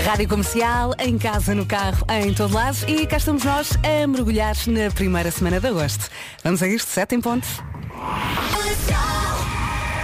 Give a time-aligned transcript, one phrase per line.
[0.00, 4.56] Rádio Comercial, em casa, no carro, em todo lado e cá estamos nós a mergulhar
[4.66, 6.08] na primeira semana de agosto.
[6.42, 7.46] Vamos a isto, sete em ponto.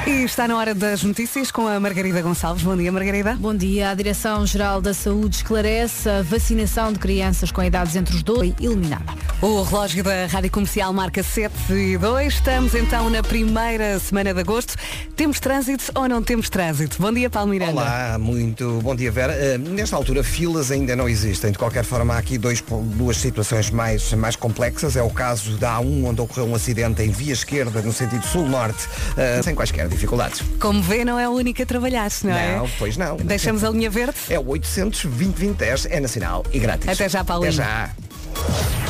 [0.06, 2.62] E está na hora das notícias com a Margarida Gonçalves.
[2.62, 3.36] Bom dia, Margarida.
[3.38, 3.90] Bom dia.
[3.90, 9.04] A Direção-Geral da Saúde esclarece a vacinação de crianças com idades entre os dois eliminada.
[9.42, 12.34] O relógio da Rádio Comercial marca 7 e 2.
[12.34, 14.74] Estamos então na primeira semana de agosto.
[15.14, 16.96] Temos trânsito ou não temos trânsito?
[17.00, 17.72] Bom dia, Paulo Miranda.
[17.72, 19.34] Olá, muito bom dia, Vera.
[19.34, 21.52] Uh, nesta altura, filas ainda não existem.
[21.52, 22.62] De qualquer forma, há aqui dois,
[22.96, 24.96] duas situações mais, mais complexas.
[24.96, 28.86] É o caso da A1, onde ocorreu um acidente em via esquerda, no sentido sul-norte,
[28.86, 30.42] uh, sem quaisquer dificuldades.
[30.60, 32.56] Como vê, não é a única a trabalhar-se, não, é?
[32.56, 33.16] Não, pois não.
[33.16, 34.14] Deixamos a linha verde?
[34.28, 36.88] É o 800 2010 é nacional e grátis.
[36.88, 37.52] Até já, Paulinho.
[37.52, 37.90] Até já.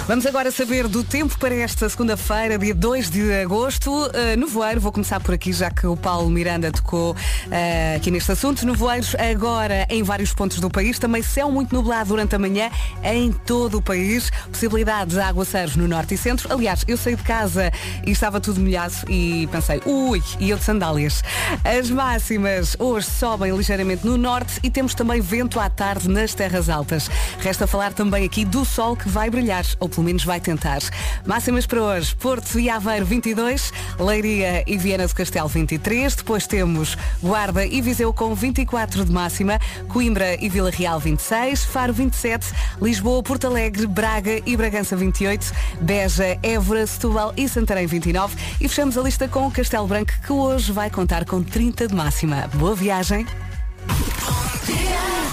[0.09, 3.91] Vamos agora saber do tempo para esta segunda-feira, dia 2 de agosto.
[3.93, 8.11] Uh, no voeiro, vou começar por aqui, já que o Paulo Miranda tocou uh, aqui
[8.11, 8.65] neste assunto.
[8.65, 12.70] No voeiros, agora em vários pontos do país, também céu muito nublado durante a manhã
[13.05, 14.31] em todo o país.
[14.50, 16.50] Possibilidade de aguaceiros no norte e centro.
[16.50, 17.70] Aliás, eu saí de casa
[18.06, 21.22] e estava tudo molhado e pensei, ui, e eu de sandálias.
[21.62, 26.70] As máximas hoje sobem ligeiramente no norte e temos também vento à tarde nas terras
[26.70, 27.11] altas.
[27.41, 30.81] Resta falar também aqui do sol que vai brilhar, ou pelo menos vai tentar.
[31.25, 36.97] Máximas para hoje, Porto e Aveiro 22, Leiria e Viana do Castelo 23, depois temos
[37.22, 43.22] Guarda e Viseu com 24 de máxima, Coimbra e Vila Real 26, Faro 27, Lisboa,
[43.22, 49.03] Porto Alegre, Braga e Bragança 28, Beja, Évora, Setúbal e Santarém 29 e fechamos a
[49.03, 52.48] lista com o Castelo Branco que hoje vai contar com 30 de máxima.
[52.55, 53.47] Boa viagem!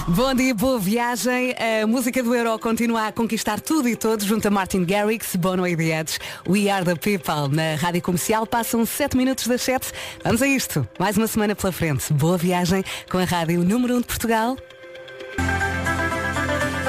[0.08, 1.54] Bom dia, boa viagem.
[1.82, 5.66] A música do Euro continua a conquistar tudo e todos junto a Martin Garrix, Bono
[5.66, 6.18] e Edge.
[6.48, 8.46] We Are The People na Rádio Comercial.
[8.46, 9.92] Passam 7 minutos das 7.
[10.24, 10.88] Vamos a isto.
[10.98, 12.12] Mais uma semana pela frente.
[12.12, 14.56] Boa viagem com a Rádio Número 1 de Portugal.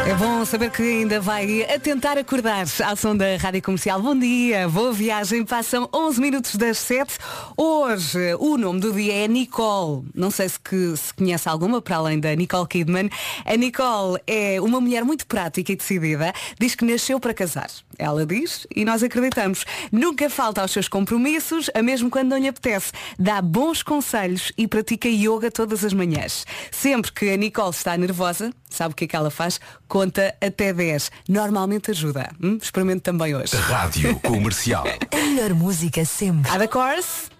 [0.07, 4.01] É bom saber que ainda vai a tentar acordar ao som da Rádio Comercial.
[4.01, 5.43] Bom dia, boa viagem.
[5.43, 7.17] Passam 11 minutos das 7.
[7.57, 10.05] Hoje o nome do dia é Nicole.
[10.15, 13.09] Não sei se, que, se conhece alguma para além da Nicole Kidman.
[13.43, 16.31] A Nicole é uma mulher muito prática e decidida.
[16.57, 17.67] Diz que nasceu para casar.
[17.99, 19.65] Ela diz e nós acreditamos.
[19.91, 22.93] Nunca falta aos seus compromissos, a mesmo quando não lhe apetece.
[23.19, 26.45] Dá bons conselhos e pratica yoga todas as manhãs.
[26.71, 29.59] Sempre que a Nicole está nervosa, sabe o que é que ela faz?
[29.97, 31.09] Conta até 10.
[31.27, 32.29] Normalmente ajuda.
[32.39, 32.59] Hum?
[32.61, 33.55] Experimente também hoje.
[33.55, 34.85] Rádio Comercial.
[35.11, 36.51] A melhor música sempre.
[36.51, 37.31] A da Course.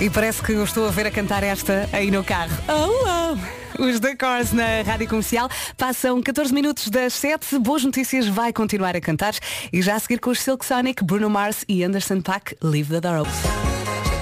[0.00, 2.56] E parece que eu estou a ver a cantar esta aí no carro.
[2.66, 3.36] Oh,
[3.78, 3.82] oh.
[3.82, 7.58] Os The Cars na Rádio Comercial passam 14 minutos das 7.
[7.58, 9.34] Boas notícias vai continuar a cantar.
[9.70, 13.02] E já a seguir com os Silk Sonic, Bruno Mars e Anderson Paak, Leave the
[13.02, 14.13] Door Open.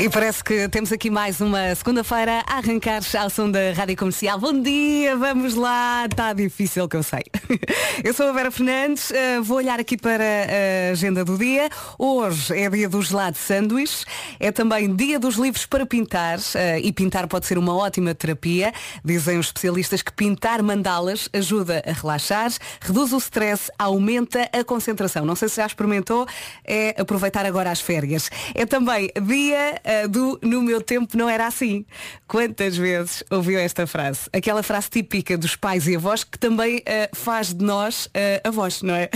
[0.00, 4.38] E parece que temos aqui mais uma segunda-feira a arrancar ao som da Rádio Comercial.
[4.38, 6.06] Bom dia, vamos lá.
[6.10, 7.22] Está difícil que eu sei.
[8.02, 11.68] Eu sou a Vera Fernandes, uh, vou olhar aqui para a agenda do dia.
[11.96, 14.04] Hoje é dia do gelado sanduíche,
[14.40, 18.72] é também dia dos livros para pintar uh, e pintar pode ser uma ótima terapia.
[19.04, 22.50] Dizem os especialistas que pintar mandalas ajuda a relaxar,
[22.80, 25.24] reduz o stress, aumenta a concentração.
[25.24, 26.26] Não sei se já experimentou,
[26.64, 28.30] é aproveitar agora as férias.
[28.54, 31.84] É também dia uh, do No meu tempo não era assim.
[32.26, 34.28] Quantas vezes ouviu esta frase?
[34.32, 36.82] Aquela frase típica dos pais e avós que também uh,
[37.14, 39.08] faz de nós uh, avós, não é?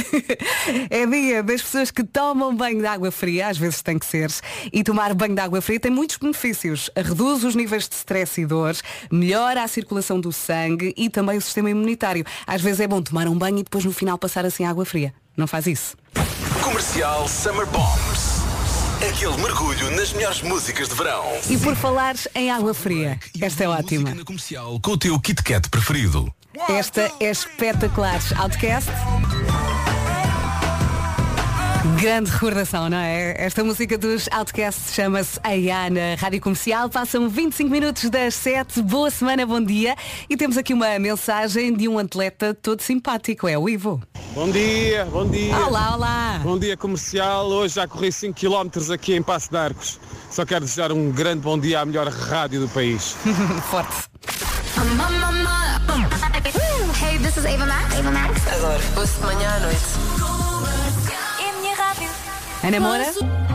[0.90, 4.30] é dia das pessoas que tomam banho de água fria, às vezes tem que ser,
[4.72, 6.90] e tomar banho de água fria tem muitos benefícios.
[6.96, 11.40] Reduz os níveis de stress e dores, melhora a circulação do sangue e também o
[11.40, 12.24] sistema imunitário.
[12.46, 15.12] Às vezes é bom tomar um banho e depois no final passar assim água fria.
[15.36, 15.96] Não faz isso?
[16.62, 18.45] Comercial Summer Bombs.
[19.02, 21.24] Aquele mergulho nas melhores músicas de verão.
[21.50, 24.14] E por falar em água fria, esta é ótima.
[24.14, 26.32] Na comercial com o teu Kit Kat preferido.
[26.68, 28.20] Esta é espetacular.
[28.38, 28.90] Outcast.
[31.94, 33.34] Grande recordação, não é?
[33.38, 36.90] Esta música dos Outcasts chama-se Ayana Rádio Comercial.
[36.90, 38.82] Passam 25 minutos das 7.
[38.82, 39.94] Boa semana, bom dia.
[40.28, 44.02] E temos aqui uma mensagem de um atleta todo simpático, é o Ivo.
[44.34, 45.56] Bom dia, bom dia.
[45.56, 46.40] Olá, olá.
[46.42, 47.46] Bom dia comercial.
[47.46, 50.00] Hoje já corri 5 km aqui em Passo de Arcos.
[50.28, 53.14] Só quero desejar um grande bom dia à melhor rádio do país.
[53.70, 53.94] Forte.
[56.98, 57.94] Hey, this is Ava Max.
[57.94, 58.46] Ava Max.
[58.48, 58.82] Adoro.
[58.96, 60.05] Ouço de manhã à noite.
[62.66, 63.45] Ana Moura?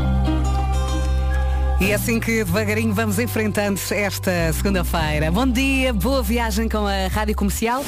[1.82, 5.32] E é assim que devagarinho vamos enfrentando esta segunda-feira.
[5.32, 7.84] Bom dia, boa viagem com a Rádio Comercial.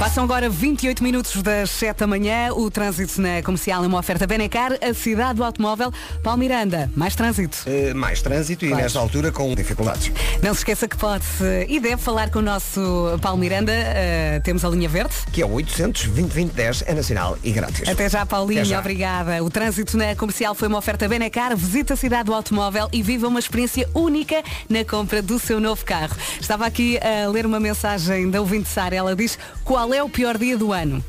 [0.00, 2.52] Passam agora 28 minutos das 7 da manhã.
[2.52, 5.90] O trânsito na comercial é uma oferta Benecar, a cidade do automóvel.
[6.22, 7.56] Paulo Miranda, mais trânsito.
[7.66, 8.82] Eh, mais trânsito e Claro.
[8.82, 10.12] nesta altura com dificuldades.
[10.42, 11.24] Não se esqueça que pode
[11.68, 13.72] e deve falar com o nosso Paulo Miranda.
[13.72, 15.14] Eh, temos a linha verde.
[15.32, 17.88] Que é o 800 2010 é nacional e grátis.
[17.88, 18.60] Até já, Paulinho.
[18.60, 18.80] Até já.
[18.80, 19.42] Obrigada.
[19.42, 21.56] O trânsito na comercial foi uma oferta Benecar.
[21.56, 25.84] Visita a cidade do automóvel e viva uma experiência única na compra do seu novo
[25.84, 26.16] carro.
[26.40, 28.94] Estava aqui a ler uma mensagem da ouvinte Sara.
[28.94, 31.04] Ela diz, qual é o pior dia do ano?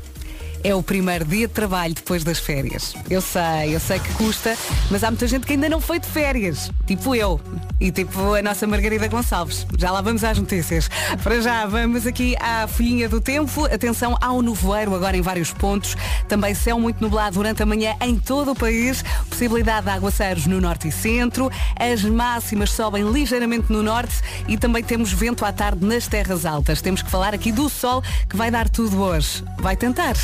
[0.64, 2.94] É o primeiro dia de trabalho depois das férias.
[3.08, 4.56] Eu sei, eu sei que custa,
[4.90, 6.70] mas há muita gente que ainda não foi de férias.
[6.86, 7.40] Tipo eu.
[7.80, 9.66] E tipo a nossa Margarida Gonçalves.
[9.78, 10.90] Já lá vamos às notícias.
[11.22, 13.66] Para já, vamos aqui à folhinha do tempo.
[13.66, 15.96] Atenção ao nevoeiro agora em vários pontos.
[16.26, 19.04] Também céu muito nublado durante a manhã em todo o país.
[19.28, 21.50] Possibilidade de aguaceiros no norte e centro.
[21.78, 24.16] As máximas sobem ligeiramente no norte
[24.48, 26.82] e também temos vento à tarde nas terras altas.
[26.82, 29.44] Temos que falar aqui do sol que vai dar tudo hoje.
[29.60, 30.16] Vai tentar.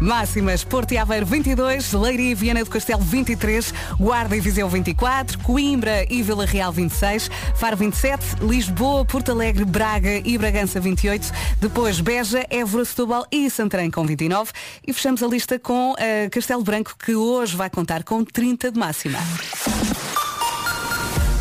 [0.00, 5.38] Máximas, Porto e Aveiro 22, Leiria e Viana do Castelo 23, Guarda e Viseu 24,
[5.40, 12.00] Coimbra e Vila Real 26, Faro 27, Lisboa, Porto Alegre, Braga e Bragança 28, depois
[12.00, 14.52] Beja, Évora, Setúbal e Santarém com 29
[14.86, 18.78] e fechamos a lista com eh, Castelo Branco que hoje vai contar com 30 de
[18.78, 19.18] máxima.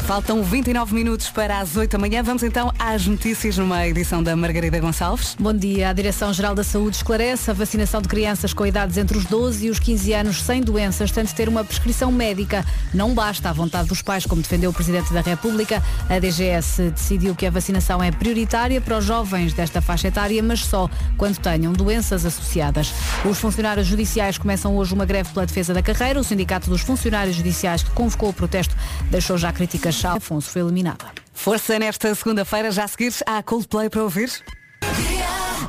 [0.10, 2.24] Faltam 29 minutos para as 8 da manhã.
[2.24, 5.36] Vamos então às notícias numa edição da Margarida Gonçalves.
[5.40, 5.88] Bom dia.
[5.88, 9.70] A Direção-Geral da Saúde esclarece a vacinação de crianças com idades entre os 12 e
[9.70, 12.66] os 15 anos sem doenças tem de ter uma prescrição médica.
[12.92, 15.80] Não basta a vontade dos pais, como defendeu o Presidente da República.
[16.10, 20.62] A DGS decidiu que a vacinação é prioritária para os jovens desta faixa etária, mas
[20.62, 20.90] só
[21.20, 22.92] quando tenham doenças associadas.
[23.24, 26.20] Os funcionários judiciais começam hoje uma greve pela defesa da carreira.
[26.20, 28.76] O Sindicato dos Funcionários Judiciais que convocou o protesto
[29.12, 29.99] deixou já críticas.
[30.07, 31.06] Afonso foi eliminada.
[31.34, 34.30] Força nesta segunda-feira, já a seguir há Coldplay para ouvir.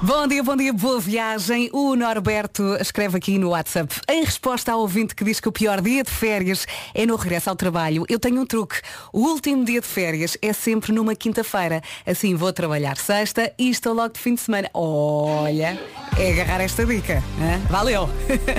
[0.03, 1.69] Bom dia, bom dia, boa viagem.
[1.75, 4.01] O Norberto escreve aqui no WhatsApp.
[4.09, 7.51] Em resposta ao ouvinte que diz que o pior dia de férias é no regresso
[7.51, 8.81] ao trabalho, eu tenho um truque.
[9.13, 11.83] O último dia de férias é sempre numa quinta-feira.
[12.07, 14.71] Assim vou trabalhar sexta e estou logo de fim de semana.
[14.73, 15.79] Olha,
[16.19, 17.23] é agarrar esta dica.
[17.39, 17.59] hã?
[17.69, 18.09] Valeu!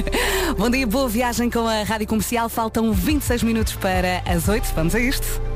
[0.58, 2.50] bom dia, boa viagem com a Rádio Comercial.
[2.50, 4.74] Faltam 26 minutos para as 8.
[4.76, 5.51] Vamos a isto.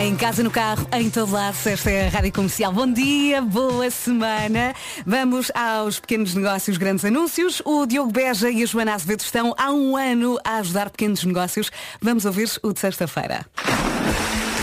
[0.00, 2.72] Em casa, no carro, em todo lado, esta é a Rádio Comercial.
[2.72, 4.74] Bom dia, boa semana.
[5.04, 7.60] Vamos aos pequenos negócios, grandes anúncios.
[7.66, 11.70] O Diogo Beja e a Joana Azevedo estão há um ano a ajudar pequenos negócios.
[12.00, 13.44] Vamos ouvir o de sexta-feira.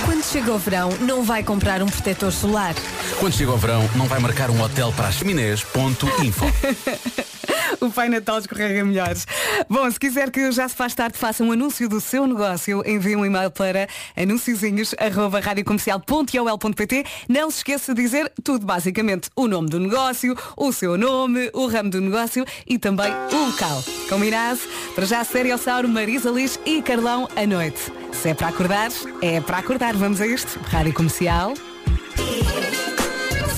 [0.06, 2.74] Quando chega o verão, não vai comprar um protetor solar.
[3.19, 5.63] Quando chega o verão, não vai marcar um hotel para as chaminés.
[5.63, 6.45] Ponto info.
[7.81, 9.28] O Pai Natal escorrega melhores.
[9.69, 13.16] Bom, se quiser que já se faz tarde faça um anúncio do seu negócio, envie
[13.16, 19.30] um e-mail para anunciozinhos.radiocomercial.ol.pt Não se esqueça de dizer tudo, basicamente.
[19.36, 23.84] O nome do negócio, o seu nome, o ramo do negócio e também o local.
[24.10, 24.60] Combinado?
[24.96, 27.80] Para já, Sério Sauro, Marisa Liz e Carlão à noite.
[28.12, 28.90] Se é para acordar,
[29.22, 29.96] é para acordar.
[29.96, 30.60] Vamos a isto.
[30.69, 31.54] Rádio Comercial.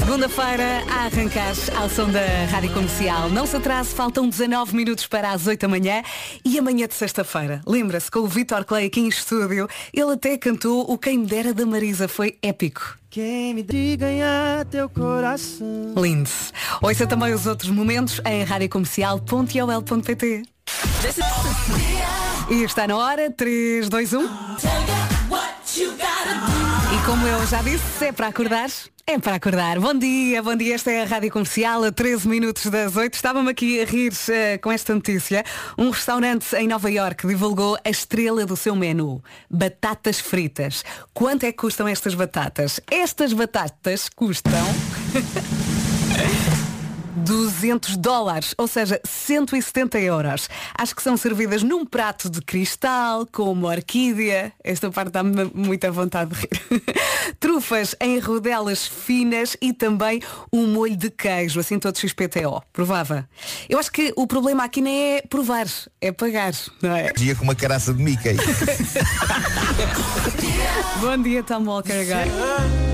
[0.09, 2.19] Segunda-feira a arrancar ao som da
[2.49, 3.29] Rádio Comercial.
[3.29, 6.01] Não se atrase, faltam 19 minutos para as 8 da manhã
[6.43, 7.61] e amanhã de sexta-feira.
[7.63, 11.53] Lembra-se, com o Vitor Clay aqui em estúdio, ele até cantou o Quem Me Dera
[11.53, 12.07] da Marisa.
[12.07, 12.97] Foi épico.
[13.11, 15.93] Quem me de ganhar teu coração.
[15.95, 16.31] Lindo.
[16.81, 20.41] Ouça também os outros momentos em radiocomercial.ol.pt
[22.49, 24.27] E está na hora, 3, 2, 1.
[27.09, 28.69] Como eu já disse, se é para acordar,
[29.07, 29.79] é para acordar.
[29.79, 30.75] Bom dia, bom dia.
[30.75, 33.15] Esta é a Rádio Comercial, a 13 minutos das 8.
[33.15, 35.43] Estava-me aqui a rir eh, com esta notícia.
[35.75, 39.23] Um restaurante em Nova Iorque divulgou a estrela do seu menu.
[39.49, 40.85] Batatas fritas.
[41.11, 42.79] Quanto é que custam estas batatas?
[42.91, 44.67] Estas batatas custam...
[47.29, 50.49] 200 dólares, ou seja, 170 euros.
[50.75, 54.51] Acho que são servidas num prato de cristal, com uma orquídea.
[54.63, 56.83] Esta parte dá-me muita vontade de rir.
[57.39, 62.63] Trufas em rodelas finas e também um molho de queijo, assim todo XPTO.
[62.73, 63.29] Provava.
[63.69, 65.67] Eu acho que o problema aqui nem é provar,
[66.01, 67.13] é pagar, não é?
[67.13, 68.37] Dia com uma caraça de Mickey.
[70.99, 72.88] Bom dia, Tom Walker agora.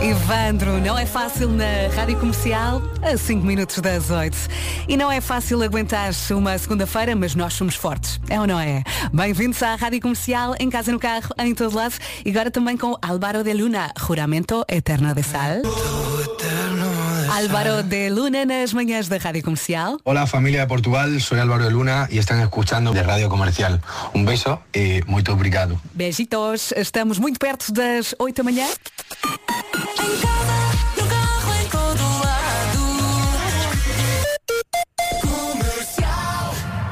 [0.00, 4.36] Evandro, não é fácil na Rádio Comercial a 5 minutos das 8.
[4.88, 8.20] E não é fácil aguentar uma segunda-feira, mas nós somos fortes.
[8.28, 8.82] É ou não é?
[9.12, 11.94] Bem-vindos à Rádio Comercial, em casa, no carro, em todo lado.
[12.24, 15.62] E agora também com Álvaro de Luna, Juramento Eterno de Sal.
[17.30, 19.98] Álvaro de Luna nas manhãs da Rádio Comercial.
[20.04, 23.80] Hola familia de Portugal, soy Álvaro de Luna y están escuchando de Radio Comercial.
[24.14, 25.80] Un beso y muy obrigado.
[25.94, 28.66] Beijitos, estamos muito perto das 8 da manhã.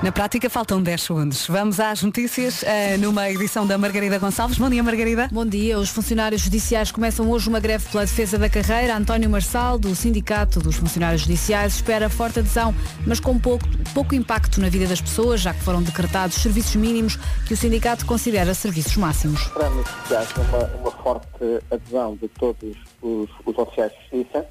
[0.04, 1.46] Na prática faltam 10 segundos.
[1.46, 4.58] Vamos às notícias eh, numa edição da Margarida Gonçalves.
[4.58, 5.30] Bom dia, Margarida.
[5.32, 5.78] Bom dia.
[5.78, 8.94] Os funcionários judiciais começam hoje uma greve pela defesa da carreira.
[8.94, 12.74] António Marçal, do Sindicato dos Funcionários Judiciais, espera forte adesão,
[13.06, 17.16] mas com pouco, pouco impacto na vida das pessoas, já que foram decretados serviços mínimos
[17.48, 19.40] que o sindicato considera serviços máximos.
[19.40, 21.26] Esperamos que haja uma, uma forte
[21.70, 24.46] adesão de todos os, os oficiais de justiça,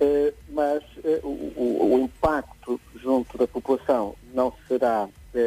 [0.00, 2.53] eh, mas eh, o, o- o impacto
[3.04, 5.38] junto da população não será eh,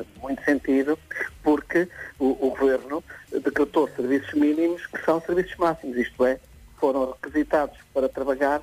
[0.00, 0.98] eh, muito sentido,
[1.42, 6.38] porque o, o Governo decretou serviços mínimos que são serviços máximos, isto é,
[6.78, 8.60] foram requisitados para trabalhar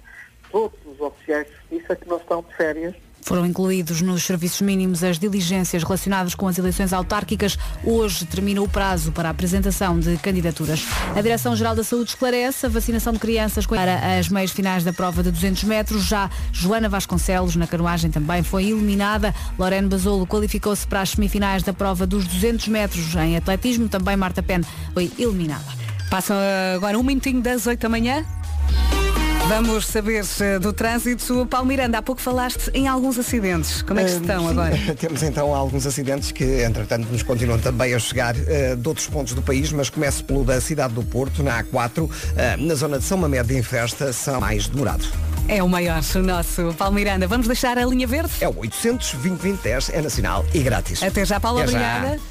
[0.51, 5.03] todos os oficiais de justiça que não estão de férias Foram incluídos nos serviços mínimos
[5.03, 7.57] as diligências relacionadas com as eleições autárquicas.
[7.83, 10.85] Hoje termina o prazo para a apresentação de candidaturas.
[11.15, 15.23] A Direção-Geral da Saúde esclarece a vacinação de crianças para as meias finais da prova
[15.23, 16.03] de 200 metros.
[16.03, 19.33] Já Joana Vasconcelos, na canoagem, também foi eliminada.
[19.57, 23.87] Lorene Basolo qualificou-se para as semifinais da prova dos 200 metros em atletismo.
[23.87, 24.61] Também Marta Pen
[24.93, 25.63] foi eliminada.
[26.09, 26.35] Passam
[26.75, 28.25] agora um minutinho das 8 da manhã.
[29.47, 31.45] Vamos saber eh, do trânsito.
[31.47, 33.81] Paulo Miranda, há pouco falaste em alguns acidentes.
[33.81, 34.77] Como é que Ah, estão sim, agora?
[34.97, 39.33] Temos então alguns acidentes que, entretanto, nos continuam também a chegar eh, de outros pontos
[39.33, 43.03] do país, mas começo pelo da cidade do Porto, na A4, eh, na zona de
[43.03, 45.05] São Mamede em Festa, são mais demorado.
[45.47, 47.27] É o maior, o nosso Paulo Miranda.
[47.27, 48.31] Vamos deixar a linha verde?
[48.39, 51.03] É o 800 2010 é nacional e grátis.
[51.03, 51.97] Até já, Paulo, Até já.
[51.97, 52.21] obrigada.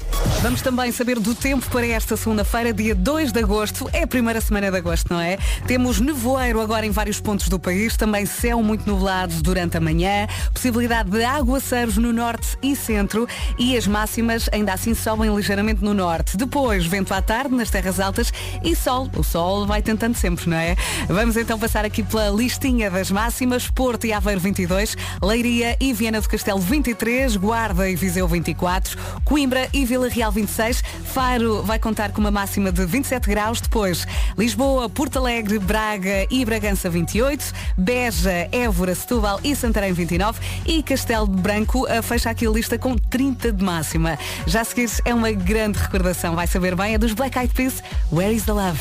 [0.41, 3.89] Vamos também saber do tempo para esta segunda-feira, dia 2 de agosto.
[3.93, 5.37] É a primeira semana de agosto, não é?
[5.67, 10.27] Temos nevoeiro agora em vários pontos do país, também céu muito nublado durante a manhã,
[10.51, 13.27] possibilidade de aguaceiros no norte e centro
[13.57, 16.35] e as máximas ainda assim sobem ligeiramente no norte.
[16.35, 19.09] Depois, vento à tarde nas terras altas e sol.
[19.15, 20.75] O sol vai tentando sempre, não é?
[21.07, 23.67] Vamos então passar aqui pela listinha das máximas.
[23.69, 29.67] Porto e Aveiro 22, Leiria e Viana do Castelo 23, Guarda e Viseu 24, Coimbra
[29.73, 34.05] e Vila Real 26, Faro vai contar com uma máxima de 27 graus, depois
[34.37, 41.27] Lisboa, Porto Alegre, Braga e Bragança 28, Beja, Évora, Setúbal e Santarém 29 e Castelo
[41.27, 44.17] Branco eh, fecha aqui a lista com 30 de máxima.
[44.45, 47.83] Já a seguir é uma grande recordação, vai saber bem, é dos Black Eyed Peas,
[48.11, 48.79] Where is the Love?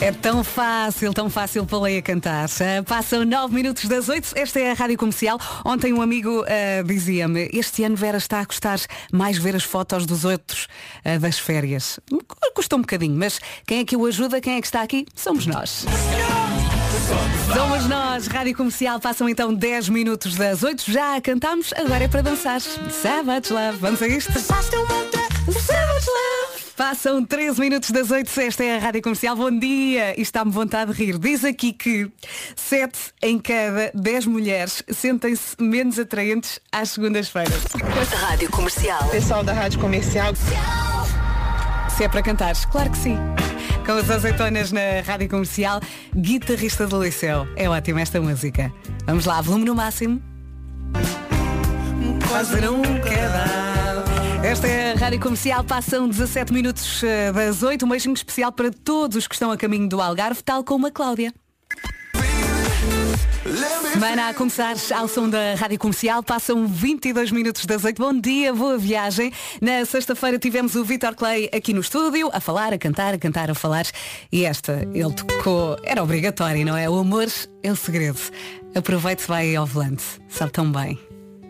[0.00, 2.48] É tão fácil, tão fácil para ler a cantar.
[2.60, 4.32] Ah, passam 9 minutos das 8.
[4.36, 5.38] Esta é a Rádio Comercial.
[5.64, 8.78] Ontem um amigo ah, dizia-me, este ano Vera está a gostar
[9.10, 10.68] mais ver as fotos dos outros
[11.02, 11.98] ah, das férias.
[12.54, 14.40] Custou um bocadinho, mas quem é que o ajuda?
[14.40, 15.06] Quem é que está aqui?
[15.14, 15.86] Somos nós.
[17.54, 19.00] Somos nós, Rádio Comercial.
[19.00, 20.90] Passam então 10 minutos das 8.
[20.90, 22.60] Já a cantamos, agora é para dançar.
[22.60, 23.78] Savage Love.
[23.78, 24.32] Vamos a isto?
[24.38, 26.35] Savage Love.
[26.76, 29.34] Passam 13 minutos das 8, esta é a Rádio Comercial.
[29.34, 30.14] Bom dia!
[30.14, 31.18] E está-me vontade de rir.
[31.18, 32.12] Diz aqui que
[32.54, 37.64] 7 em cada 10 mulheres sentem-se menos atraentes às segundas-feiras.
[38.20, 39.08] Rádio Comercial.
[39.08, 40.34] Pessoal da Rádio Comercial.
[41.96, 43.16] Se é para cantares, claro que sim.
[43.86, 45.80] Com as azeitonas na Rádio Comercial,
[46.14, 47.48] guitarrista do Liceu.
[47.56, 48.70] É ótima esta música.
[49.06, 50.22] Vamos lá, volume no máximo.
[52.28, 53.75] Quase nunca dá.
[54.46, 57.84] Esta é a Rádio Comercial, passam 17 minutos eh, das 8.
[57.84, 60.90] Um beijinho especial para todos os que estão a caminho do Algarve, tal como a
[60.92, 61.34] Cláudia.
[63.92, 68.00] Semana a começar ao som da Rádio Comercial, passam 22 minutos das 8.
[68.00, 69.32] Bom dia, boa viagem.
[69.60, 73.50] Na sexta-feira tivemos o Vitor Clay aqui no estúdio, a falar, a cantar, a cantar,
[73.50, 73.86] a falar.
[74.30, 76.88] E esta, ele tocou, era obrigatório, não é?
[76.88, 77.26] O amor
[77.64, 78.20] é o segredo.
[78.76, 80.04] Aproveite, vai ao volante.
[80.28, 80.96] Sabe tão bem.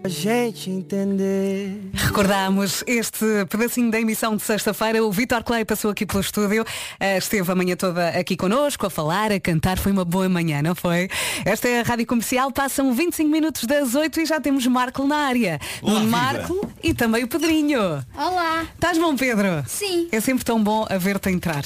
[0.06, 1.80] A gente entender.
[1.92, 5.04] Recordámos este pedacinho da emissão de sexta-feira.
[5.04, 6.64] O Vitor Clay passou aqui pelo estúdio,
[7.00, 9.78] eh, esteve a manhã toda aqui connosco, a falar, a cantar.
[9.78, 11.08] Foi uma boa manhã, não foi?
[11.44, 15.26] Esta é a Rádio Comercial, passam 25 minutos das 8 e já temos Marco na
[15.26, 15.58] área.
[15.82, 15.98] Olá.
[16.04, 17.80] Marco e também o Pedrinho.
[18.16, 18.64] Olá.
[18.76, 19.64] Estás bom, Pedro?
[19.66, 20.06] Sim.
[20.12, 21.64] É sempre tão bom a ver-te entrar.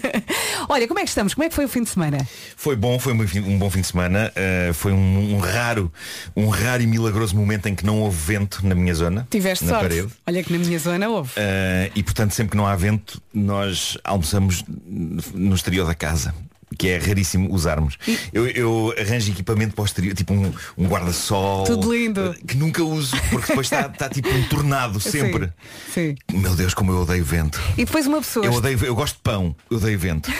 [0.66, 1.34] Olha, como é que estamos?
[1.34, 2.26] Como é que foi o fim de semana?
[2.56, 4.32] Foi bom, foi um bom fim, um bom fim de semana.
[4.32, 5.92] Uh, foi um, um raro,
[6.34, 9.26] um raro e milagroso momento em que não houve vento na minha zona.
[9.30, 9.88] Tiveste na sorte.
[9.88, 10.12] parede.
[10.26, 11.30] Olha que na minha zona houve.
[11.30, 14.64] Uh, e portanto sempre que não há vento nós almoçamos
[15.34, 16.34] no exterior da casa.
[16.78, 17.96] Que é raríssimo usarmos.
[18.32, 21.64] Eu, eu arranjo equipamento para o exterior, tipo um, um guarda-sol.
[21.64, 22.34] Tudo lindo.
[22.46, 25.52] Que nunca uso, porque depois está, está tipo um tornado sempre.
[25.92, 26.14] Sim.
[26.32, 27.60] Meu Deus, como eu odeio vento.
[27.78, 28.44] E depois uma pessoa.
[28.44, 30.30] Eu odeio, eu gosto de pão, eu odeio vento.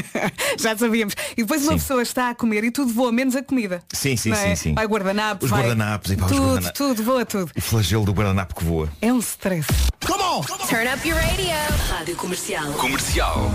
[0.58, 1.14] Já sabíamos.
[1.32, 1.78] E depois uma Sim.
[1.78, 3.82] pessoa está a comer e tudo voa, menos a comida.
[3.92, 4.34] Sim, sim, é?
[4.34, 4.74] sim, sim.
[4.74, 5.44] Vai guardanapos.
[5.44, 7.52] Os vai- guardanapos, e pá, os tudo, guardana- tudo, voa tudo.
[7.56, 8.88] O flagelo do guardanapo que voa.
[9.00, 9.66] É um stress.
[10.04, 10.25] Come on!
[10.44, 11.54] Turn up your radio.
[11.88, 12.70] Rádio Comercial.
[12.74, 13.50] Comercial.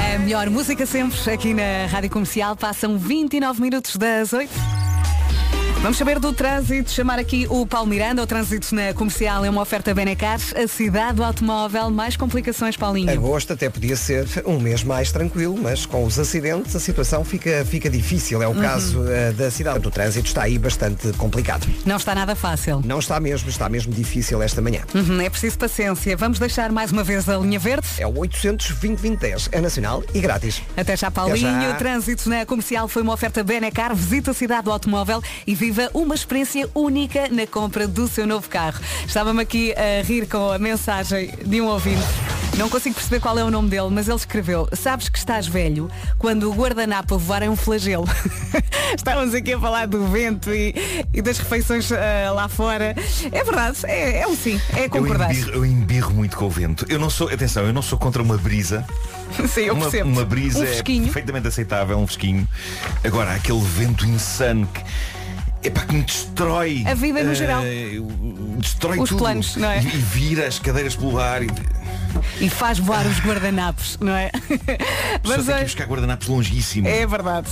[0.00, 2.56] A melhor música sempre aqui na Rádio Comercial.
[2.56, 4.83] Passam 29 minutos das 8.
[5.84, 8.22] Vamos saber do trânsito, chamar aqui o Paulo Miranda.
[8.22, 11.90] O trânsito na comercial é uma oferta Benecar, a cidade do automóvel.
[11.90, 13.10] Mais complicações, Paulinho.
[13.12, 17.66] Agosto até podia ser um mês mais tranquilo, mas com os acidentes a situação fica,
[17.66, 18.42] fica difícil.
[18.42, 18.62] É o Uhum.
[18.62, 19.86] caso eh, da cidade.
[19.86, 21.68] O trânsito está aí bastante complicado.
[21.84, 22.80] Não está nada fácil.
[22.82, 24.80] Não está mesmo, está mesmo difícil esta manhã.
[24.94, 26.16] Uhum, é preciso paciência.
[26.16, 27.86] Vamos deixar mais uma vez a linha verde.
[27.98, 30.62] É o 800 2010 é nacional e grátis.
[30.78, 31.46] Até já, Paulinho.
[31.46, 31.74] Até já.
[31.74, 33.94] O trânsito na comercial foi uma oferta Benecar.
[33.94, 38.48] Visita a cidade do automóvel e viva uma experiência única na compra do seu novo
[38.48, 38.80] carro.
[39.04, 42.04] Estava-me aqui a rir com a mensagem de um ouvinte.
[42.56, 45.90] Não consigo perceber qual é o nome dele, mas ele escreveu Sabes que estás velho
[46.16, 48.04] quando o guardanapo voar é um flagelo.
[48.96, 50.72] Estávamos aqui a falar do vento e,
[51.12, 52.94] e das refeições ah, lá fora.
[53.32, 55.32] É verdade, é, é um sim, é Eu concordar.
[55.32, 56.86] embirro, eu embirro muito com o vento.
[56.88, 58.86] Eu não sou, atenção, eu não sou contra uma brisa.
[59.48, 60.10] Sim, eu uma, percebo.
[60.10, 62.46] uma brisa Um é perfeitamente aceitável, um fresquinho.
[63.02, 64.80] Agora, aquele vento insano que.
[65.64, 66.84] Epá, que me destrói.
[66.86, 67.62] A vida no eh, geral.
[68.58, 69.18] Destrói Os tudo.
[69.18, 69.80] planos, não é?
[69.82, 71.42] E, e vira as cadeiras pelo ar.
[71.42, 71.46] E...
[72.40, 74.30] E faz voar os guardanapos, não é?
[75.24, 76.90] Mas Mas tem que é, buscar guardanapos longíssimos.
[76.90, 77.48] é verdade.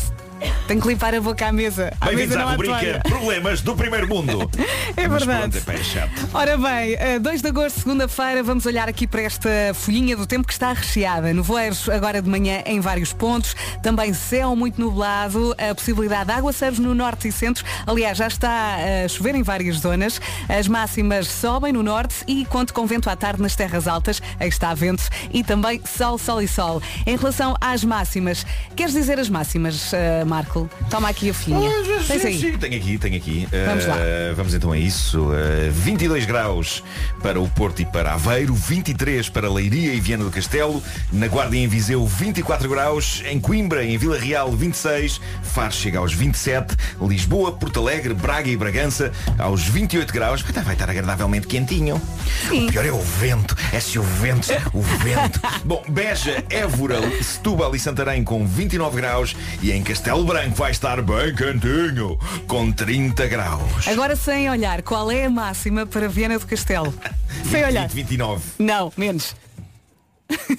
[0.67, 1.93] Tenho que limpar a boca à mesa.
[2.05, 3.01] Bem-vindos à rubrica toalha.
[3.01, 4.51] Problemas do Primeiro Mundo.
[4.95, 5.61] É Mas verdade.
[5.61, 6.29] pronto, é chato.
[6.35, 10.47] Ora bem, eh, 2 de agosto, segunda-feira, vamos olhar aqui para esta folhinha do tempo
[10.47, 11.33] que está recheada.
[11.33, 13.57] Nevoeiros agora de manhã em vários pontos.
[13.83, 15.55] Também céu muito nublado.
[15.57, 17.65] A possibilidade de aguaceiros no norte e centro.
[17.87, 20.21] Aliás, já está a chover em várias zonas.
[20.47, 24.21] As máximas sobem no norte e conto com vento à tarde nas terras altas.
[24.39, 25.05] Aí está vento.
[25.33, 26.83] E também sol, sol e sol.
[27.07, 28.45] Em relação às máximas,
[28.77, 30.71] queres dizer as máximas, eh, Marco?
[30.89, 31.69] Toma aqui a folhinha.
[31.69, 32.41] Ah, sim, aí.
[32.41, 33.47] sim, tenho aqui, tenho aqui.
[33.67, 33.97] Vamos lá.
[33.97, 35.29] Uh, vamos então a isso.
[35.29, 36.83] Uh, 22 graus
[37.23, 41.55] para o Porto e para Aveiro, 23 para Leiria e Viana do Castelo, na Guarda
[41.55, 46.15] e em Viseu 24 graus, em Coimbra e em Vila Real 26, Faro chega aos
[46.15, 50.41] 27, Lisboa, Porto Alegre, Braga e Bragança aos 28 graus.
[50.41, 52.01] Vai estar agradavelmente quentinho.
[52.49, 52.69] Sim.
[52.69, 53.55] O pior é o vento.
[53.71, 55.41] É se o vento, o vento.
[55.63, 61.01] Bom, Beja, Évora, Setúbal e Santarém com 29 graus e em Castelo Branco vai estar
[61.03, 63.89] bem quentinho, com 30 graus.
[63.89, 66.93] Agora sem olhar, qual é a máxima para Viana do Castelo?
[67.51, 67.89] sem olhar.
[67.89, 68.43] 20, 29.
[68.59, 69.35] Não, menos.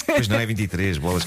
[0.05, 1.25] Pois não é 23, bolas.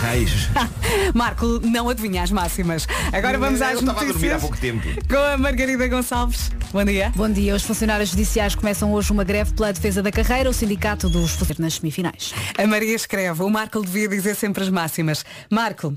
[0.00, 0.48] Raios.
[1.14, 2.86] Marco, não adivinha as máximas.
[3.12, 5.08] Agora vamos às Eu estava a dormir há notícias pouco tempo.
[5.08, 6.50] com a Margarida Gonçalves.
[6.72, 7.12] Bom dia.
[7.16, 7.54] Bom dia.
[7.54, 10.48] Os funcionários judiciais começam hoje uma greve pela defesa da carreira.
[10.48, 12.34] O sindicato dos funcionários nas semifinais.
[12.56, 15.24] A Maria escreve, o Marco devia dizer sempre as máximas.
[15.50, 15.96] Marco,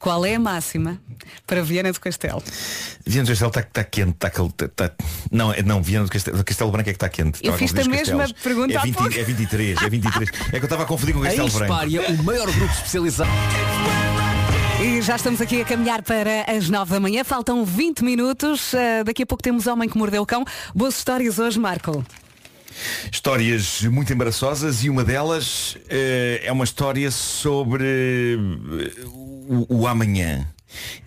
[0.00, 0.98] qual é a máxima
[1.46, 2.42] para Viana do Castelo?
[3.06, 4.14] Viana do Castelo está tá quente.
[4.14, 4.90] Tá, cal- tá, tá-
[5.30, 7.38] Não, é- não, Viana do Castelo, Castelo Branco é que está quente.
[7.46, 8.32] Eu fiz-te a mesma castelos.
[8.42, 9.14] pergunta é há 20, pouco.
[9.14, 10.30] É 23, é 23.
[10.30, 11.64] É que eu estava a confundir com o Castelo Branco.
[11.72, 13.30] Espária, o maior grupo especializado.
[14.82, 17.22] E já estamos aqui a caminhar para as 9 da manhã.
[17.22, 18.74] Faltam 20 minutos.
[18.74, 20.42] Ah, daqui a pouco temos Homem que Mordeu o Cão.
[20.74, 22.02] Boas histórias hoje, Marco.
[23.12, 30.46] Histórias muito embaraçosas e uma delas eh, é uma história sobre eh, o, o amanhã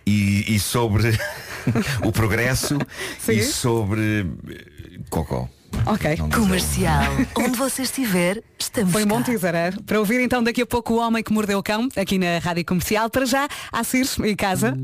[0.06, 1.17] e, e sobre
[2.04, 2.78] o progresso
[3.19, 3.34] Sim.
[3.34, 5.47] e sobre eh, cocó.
[5.86, 6.17] Ok.
[6.34, 7.12] Comercial.
[7.36, 9.23] Onde você estiver, estamos Foi um bom cá.
[9.23, 9.71] teaser, é?
[9.71, 12.63] Para ouvir então daqui a pouco o Homem que Mordeu o Cão, aqui na Rádio
[12.65, 13.10] Comercial.
[13.10, 14.78] Para já, há Ciro e Casa.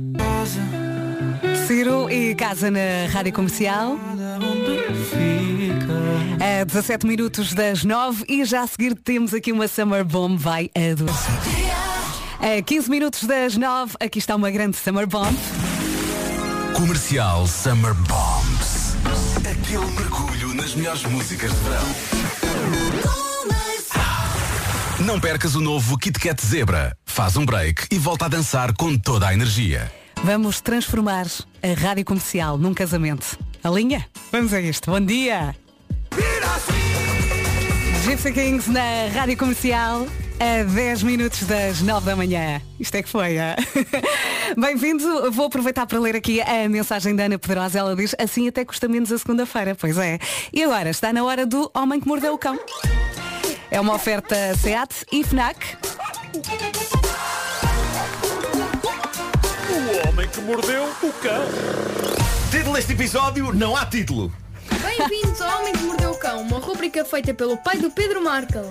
[1.68, 3.98] Ciro e Casa na Rádio Comercial.
[6.40, 10.72] A 17 minutos das 9 e já a seguir temos aqui uma Summer Bomb vai
[10.74, 11.14] adorar.
[12.40, 15.38] A 15 minutos das 9, aqui está uma grande Summer Bomb.
[16.74, 18.96] Comercial Summer Bombs.
[19.40, 21.96] Aquele mergulho nas melhores músicas de verão.
[25.06, 26.96] Não percas o novo Kit Kat Zebra.
[27.06, 29.92] Faz um break e volta a dançar com toda a energia.
[30.24, 31.26] Vamos transformar
[31.62, 33.38] a Rádio Comercial num casamento.
[33.62, 34.06] A linha?
[34.32, 34.90] Vamos a isto.
[34.90, 35.54] Bom dia!
[38.04, 40.08] Gypsy Kings na Rádio Comercial
[40.40, 42.62] a 10 minutos das 9 da manhã.
[42.80, 43.56] Isto é que foi, é?
[44.58, 45.32] Bem-vindo.
[45.32, 47.78] Vou aproveitar para ler aqui a mensagem da Ana Pedrosa.
[47.80, 49.76] Ela diz, assim até custa menos a segunda-feira.
[49.76, 50.18] Pois é.
[50.52, 52.58] E agora, está na hora do Homem que Mordeu o Cão.
[53.70, 55.78] É uma oferta SEAT e FNAC.
[59.70, 61.46] O homem que mordeu o cão.
[62.50, 64.34] Título deste episódio, não há título.
[64.82, 68.70] Bem-vindos ao Homem que Mordeu o Cão, uma rubrica feita pelo pai do Pedro Markel.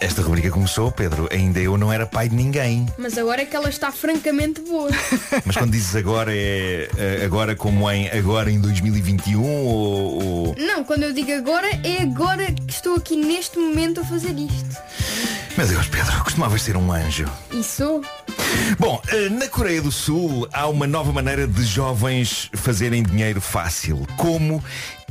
[0.00, 1.28] Esta rubrica começou, Pedro.
[1.30, 2.86] Ainda eu não era pai de ninguém.
[2.96, 4.90] Mas agora é que ela está francamente boa.
[5.44, 10.56] Mas quando dizes agora é eh, agora como em agora em 2021 ou, ou...
[10.58, 14.76] Não, quando eu digo agora, é agora que estou aqui neste momento a fazer isto.
[15.56, 17.30] Meu Deus, Pedro, costumavas ser um anjo.
[17.52, 18.02] E sou.
[18.78, 24.06] Bom, eh, na Coreia do Sul há uma nova maneira de jovens fazerem dinheiro fácil,
[24.16, 24.62] como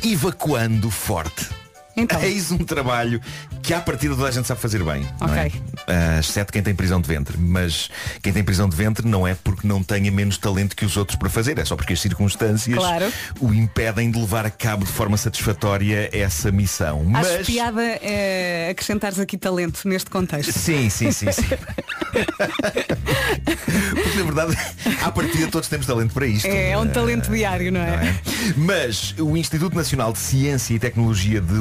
[0.03, 1.62] evacuando forte.
[1.95, 2.19] Então.
[2.23, 3.21] Eis um trabalho
[3.62, 5.08] que à partida toda a gente sabe fazer bem.
[5.21, 5.45] não é?
[5.47, 5.62] Ok.
[5.88, 7.38] Ah, exceto quem tem prisão de ventre.
[7.38, 7.89] Mas
[8.21, 11.17] quem tem prisão de ventre não é porque não tenha menos talento que os outros
[11.17, 11.58] para fazer.
[11.60, 13.12] É só porque as circunstâncias Claro.
[13.39, 17.01] o impedem de levar a cabo de forma satisfatória essa missão.
[17.13, 17.47] Acho Mas.
[17.47, 20.51] piada é, acrescentares aqui talento neste contexto.
[20.51, 21.43] Sim, sim, sim, sim.
[23.93, 24.58] Porque na verdade,
[25.01, 26.45] à partida todos temos talento para isto.
[26.45, 27.91] É, é um Ah, talento diário, não é?
[27.97, 28.15] não é?
[28.58, 31.58] Mas o Instituto Nacional de Ciência e Tecnologia de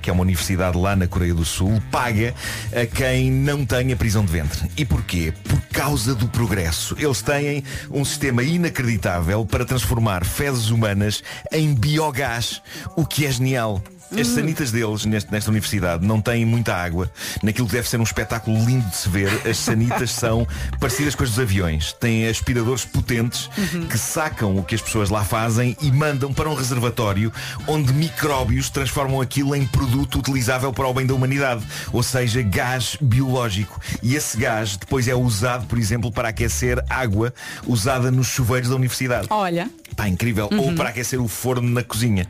[0.00, 2.34] Que é uma universidade lá na Coreia do Sul, paga
[2.72, 4.70] a quem não tenha prisão de ventre.
[4.76, 5.32] E porquê?
[5.44, 6.96] Por causa do progresso.
[6.98, 12.62] Eles têm um sistema inacreditável para transformar fezes humanas em biogás,
[12.96, 13.82] o que é genial.
[14.16, 17.10] As sanitas deles neste- nesta universidade não têm muita água.
[17.42, 20.46] Naquilo que deve ser um espetáculo lindo de se ver, as sanitas são
[20.80, 21.92] parecidas com as dos aviões.
[21.94, 23.50] Têm aspiradores potentes
[23.90, 27.32] que sacam o que as pessoas lá fazem e mandam para um reservatório
[27.66, 31.62] onde micróbios transformam aquilo em produto utilizável para o bem da humanidade.
[31.92, 33.80] Ou seja, gás biológico.
[34.02, 37.32] E esse gás depois é usado, por exemplo, para aquecer água
[37.66, 39.26] usada nos chuveiros da universidade.
[39.30, 39.68] Olha,
[39.98, 40.48] Pá, incrível.
[40.56, 42.24] Ou para aquecer o forno na cozinha.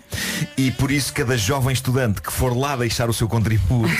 [0.56, 3.92] E por isso cada jovem estudante que for lá deixar o seu contributo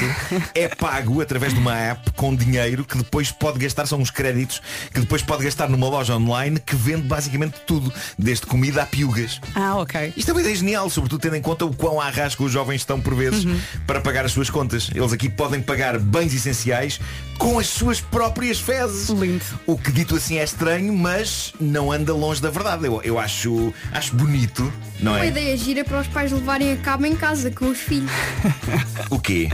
[0.55, 4.63] é pago através de uma app com dinheiro que depois pode gastar, são uns créditos,
[4.91, 9.39] que depois pode gastar numa loja online que vende basicamente tudo, desde comida a piugas.
[9.55, 10.15] ah, ok.
[10.17, 12.77] Isto é uma ideia genial, sobretudo tendo em conta o quão à rasca os jovens
[12.77, 13.45] estão por vezes
[13.87, 14.89] para pagar as suas contas.
[14.95, 16.99] Eles aqui podem pagar bens essenciais
[17.37, 19.11] com as suas próprias fezes.
[19.11, 19.45] Lindo.
[19.67, 22.87] O que dito assim é estranho, mas não anda longe da verdade.
[22.87, 23.58] Eu, eu acho,
[23.93, 25.29] acho bonito, não Uma é?
[25.29, 28.11] ideia gira para os pais levarem a cabo em casa com os filhos.
[29.11, 29.49] O quê?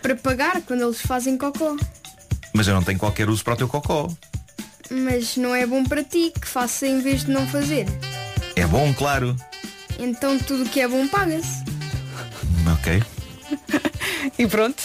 [0.00, 1.76] Para pagar quando eles fazem cocó.
[2.52, 4.08] Mas eu não tenho qualquer uso para o teu cocó.
[4.90, 7.86] Mas não é bom para ti que faça em vez de não fazer.
[8.54, 9.36] É bom, claro.
[9.98, 11.64] Então tudo que é bom paga-se.
[12.72, 13.02] Ok.
[14.38, 14.82] E pronto.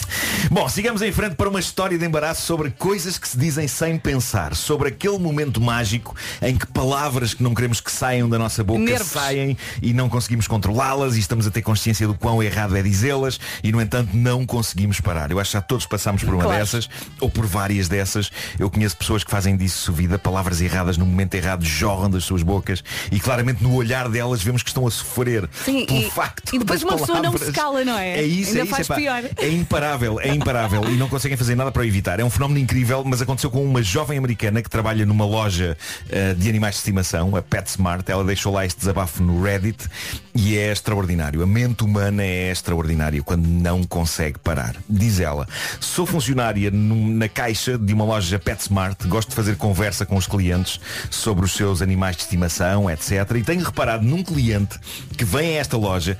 [0.50, 3.96] Bom, sigamos em frente para uma história de embaraço sobre coisas que se dizem sem
[3.98, 8.62] pensar, sobre aquele momento mágico em que palavras que não queremos que saiam da nossa
[8.62, 9.08] boca Nervos.
[9.08, 13.38] saem e não conseguimos controlá-las e estamos a ter consciência do quão errado é dizê-las
[13.62, 15.30] e no entanto não conseguimos parar.
[15.30, 16.58] Eu acho que já todos passamos por uma Claro.
[16.58, 16.88] dessas
[17.20, 18.30] ou por várias dessas.
[18.58, 22.42] Eu conheço pessoas que fazem disso vida, palavras erradas no momento errado jorram das suas
[22.42, 26.54] bocas e claramente no olhar delas vemos que estão a sofrer Sim, pelo e- facto
[26.54, 27.46] e depois uma pessoa não palavras.
[27.48, 28.18] se cala, não é?
[28.18, 28.94] É isso, Ainda é isso, faz epá.
[28.96, 29.22] pior.
[29.36, 32.18] É imparável, é imparável e não conseguem fazer nada para o evitar.
[32.20, 35.76] É um fenómeno incrível, mas aconteceu com uma jovem americana que trabalha numa loja
[36.08, 38.08] eh, de animais de estimação, a PetSmart.
[38.08, 39.86] Ela deixou lá este desabafo no Reddit
[40.34, 41.42] e é extraordinário.
[41.42, 44.74] A mente humana é extraordinária quando não consegue parar.
[44.88, 45.46] Diz ela,
[45.80, 50.26] sou funcionária num- na caixa de uma loja PetSmart, gosto de fazer conversa com os
[50.26, 53.12] clientes sobre os seus animais de estimação, etc.
[53.36, 54.78] E tenho reparado num cliente
[55.16, 56.16] que vem a esta loja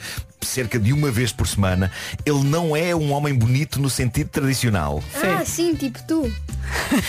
[0.47, 1.91] cerca de uma vez por semana,
[2.25, 5.03] ele não é um homem bonito no sentido tradicional.
[5.23, 6.33] Ah, sim, tipo tu.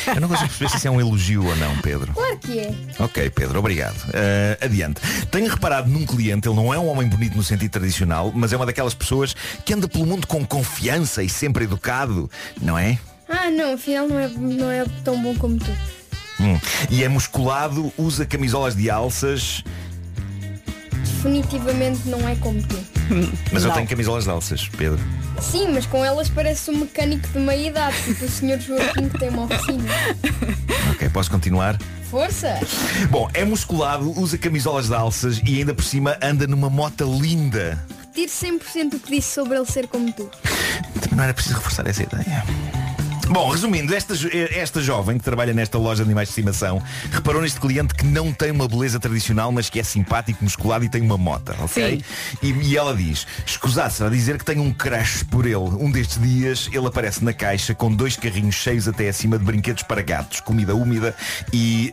[0.07, 2.13] Eu não consigo perceber se isso é um elogio ou não, Pedro.
[2.13, 2.73] Claro que é.
[2.99, 3.95] Ok, Pedro, obrigado.
[4.13, 5.01] Ah, adiante.
[5.31, 8.57] Tenho reparado num cliente, ele não é um homem bonito no sentido tradicional, mas é
[8.57, 12.29] uma daquelas pessoas que anda pelo mundo com confiança e sempre educado,
[12.61, 12.97] não é?
[13.27, 15.71] Ah, não, afinal não é, não é tão bom como tu.
[16.39, 16.59] Hum.
[16.89, 19.63] E é musculado, usa camisolas de alças,
[21.23, 22.77] Definitivamente não é como tu.
[23.51, 23.75] Mas eu Não.
[23.75, 24.99] tenho camisolas de alças, Pedro.
[25.41, 28.59] Sim, mas com elas parece um mecânico de meia idade, tipo o Sr.
[28.59, 29.83] Joaquim que tem uma oficina.
[30.91, 31.77] Ok, posso continuar?
[32.09, 32.59] Força!
[33.09, 37.83] Bom, é musculado, usa camisolas de alças e ainda por cima anda numa mota linda.
[38.15, 40.29] Retire 100% o que disse sobre ele ser como tu.
[41.01, 42.43] Também não era preciso reforçar essa ideia.
[43.29, 46.81] Bom, resumindo, esta, jo- esta jovem que trabalha nesta loja de animais de estimação
[47.11, 50.89] reparou neste cliente que não tem uma beleza tradicional, mas que é simpático, musculado e
[50.89, 52.03] tem uma mota, ok?
[52.43, 55.55] E, e ela diz, escusado-se a dizer que tem um crush por ele.
[55.57, 59.83] Um destes dias ele aparece na caixa com dois carrinhos cheios até acima de brinquedos
[59.83, 61.15] para gatos, comida úmida
[61.51, 61.91] e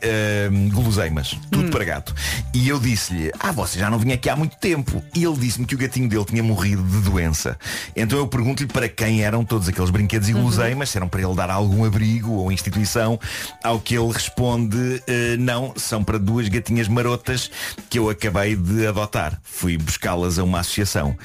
[0.48, 1.38] ahm, guloseimas.
[1.50, 2.14] Tudo para gato.
[2.52, 5.02] E eu disse-lhe, ah, você já não vinha aqui há muito tempo.
[5.14, 7.56] E ele disse-me que o gatinho dele tinha morrido de doença.
[7.94, 11.34] Então eu pergunto-lhe para quem eram todos aqueles brinquedos e guloseimas, se eram para ele
[11.34, 13.18] dar algum abrigo ou instituição,
[13.62, 17.50] ao que ele responde, "Eh, não, são para duas gatinhas marotas
[17.88, 19.40] que eu acabei de adotar.
[19.42, 21.16] Fui buscá-las a uma associação.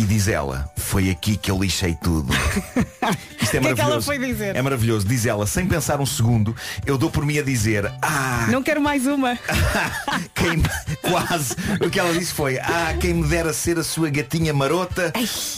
[0.00, 2.32] E diz ela, foi aqui que eu lixei tudo.
[3.38, 4.06] Isto é O que é que ela maravilhoso.
[4.06, 4.56] foi dizer?
[4.56, 5.06] É maravilhoso.
[5.06, 8.80] Diz ela, sem pensar um segundo, eu dou por mim a dizer, ah, Não quero
[8.80, 9.38] mais uma.
[10.34, 10.62] quem
[11.02, 15.12] quase o que ela disse foi ah quem me dera ser a sua gatinha marota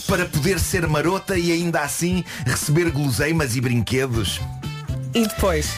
[0.07, 4.41] para poder ser marota e ainda assim receber guloseimas e brinquedos
[5.13, 5.71] E depois?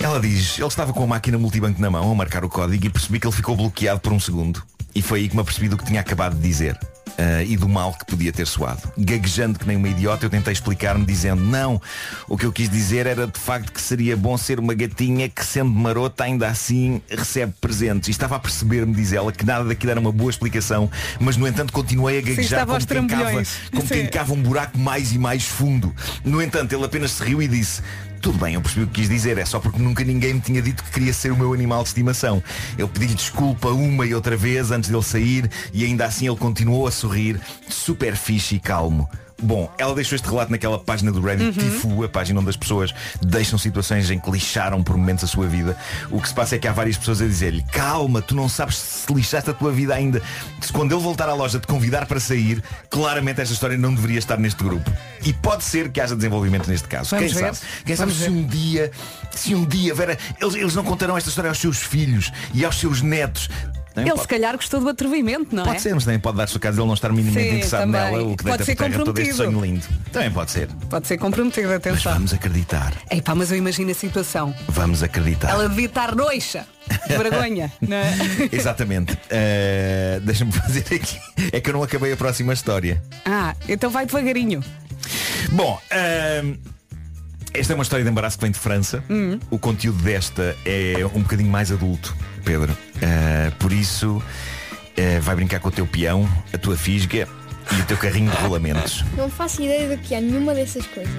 [0.00, 2.90] ela diz ele estava com a máquina multibanco na mão a marcar o código e
[2.90, 4.64] percebi que ele ficou bloqueado por um segundo
[4.94, 6.76] e foi aí que me apercebi do que tinha acabado de dizer
[7.16, 8.82] ah, e do mal que podia ter soado.
[8.96, 11.80] Gaguejando que nem uma idiota, eu tentei explicar-me dizendo não,
[12.28, 15.44] o que eu quis dizer era de facto que seria bom ser uma gatinha que
[15.44, 18.08] sendo marota ainda assim recebe presentes.
[18.08, 20.90] E estava a perceber-me, diz ela, que nada daquilo era uma boa explicação,
[21.20, 24.10] mas no entanto continuei a gaguejar aos como, quem cava, como quem Sim.
[24.10, 25.94] cava um buraco mais e mais fundo.
[26.24, 27.82] No entanto, ele apenas se riu e disse
[28.18, 30.60] tudo bem, eu percebi o que quis dizer, é só porque nunca ninguém me tinha
[30.60, 32.42] dito que queria ser o meu animal de estimação.
[32.76, 36.86] Eu pedi-lhe desculpa uma e outra vez antes dele sair e ainda assim ele continuou
[36.86, 39.08] a sorrir, super fixe e calmo.
[39.40, 42.92] Bom, ela deixou este relato naquela página do Reddit Tifu, a página onde as pessoas
[43.22, 45.76] deixam situações em que lixaram por momentos a sua vida.
[46.10, 48.76] O que se passa é que há várias pessoas a dizer-lhe calma, tu não sabes
[48.76, 50.20] se lixaste a tua vida ainda.
[50.60, 54.18] Se quando ele voltar à loja te convidar para sair, claramente esta história não deveria
[54.18, 54.90] estar neste grupo.
[55.24, 57.10] E pode ser que haja desenvolvimento neste caso.
[57.10, 57.54] Vamos Quem ver.
[57.54, 57.68] sabe?
[57.84, 58.36] Quem sabe Vamos se ver.
[58.36, 58.90] um dia,
[59.30, 62.78] se um dia, Vera, eles, eles não contarão esta história aos seus filhos e aos
[62.78, 63.48] seus netos.
[63.98, 65.80] Também Ele pode- se calhar gostou do atrevimento, não Pode é?
[65.80, 68.00] ser, mas também pode dar-se o caso de ele não estar minimamente Sim, interessado também.
[68.00, 69.36] nela, o que Pode deita ser por terra todo este comprometido.
[69.36, 69.86] sonho lindo.
[70.12, 70.68] Também pode ser.
[70.88, 72.12] Pode ser comprometido, Mas atenção.
[72.14, 72.92] vamos acreditar.
[73.10, 74.54] Epá, mas eu imagino a situação.
[74.68, 75.50] Vamos acreditar.
[75.50, 76.66] Ela devia estar noixa.
[77.06, 77.72] Vergonha.
[77.86, 78.14] não é?
[78.52, 79.12] Exatamente.
[79.14, 81.18] Uh, Deixa-me fazer aqui.
[81.52, 83.02] É que eu não acabei a próxima história.
[83.24, 84.62] Ah, então vai devagarinho.
[85.52, 86.54] Bom, ahm,
[87.54, 89.02] esta é uma história de embaraço que vem de França.
[89.08, 89.38] Hum.
[89.50, 92.76] O conteúdo desta é um bocadinho mais adulto, Pedro.
[93.02, 94.22] Ah, por isso,
[94.96, 97.28] ah, vai brincar com o teu peão, a tua fisga
[97.76, 99.04] e o teu carrinho de rolamentos.
[99.16, 101.12] Não faço ideia do que há nenhuma dessas coisas.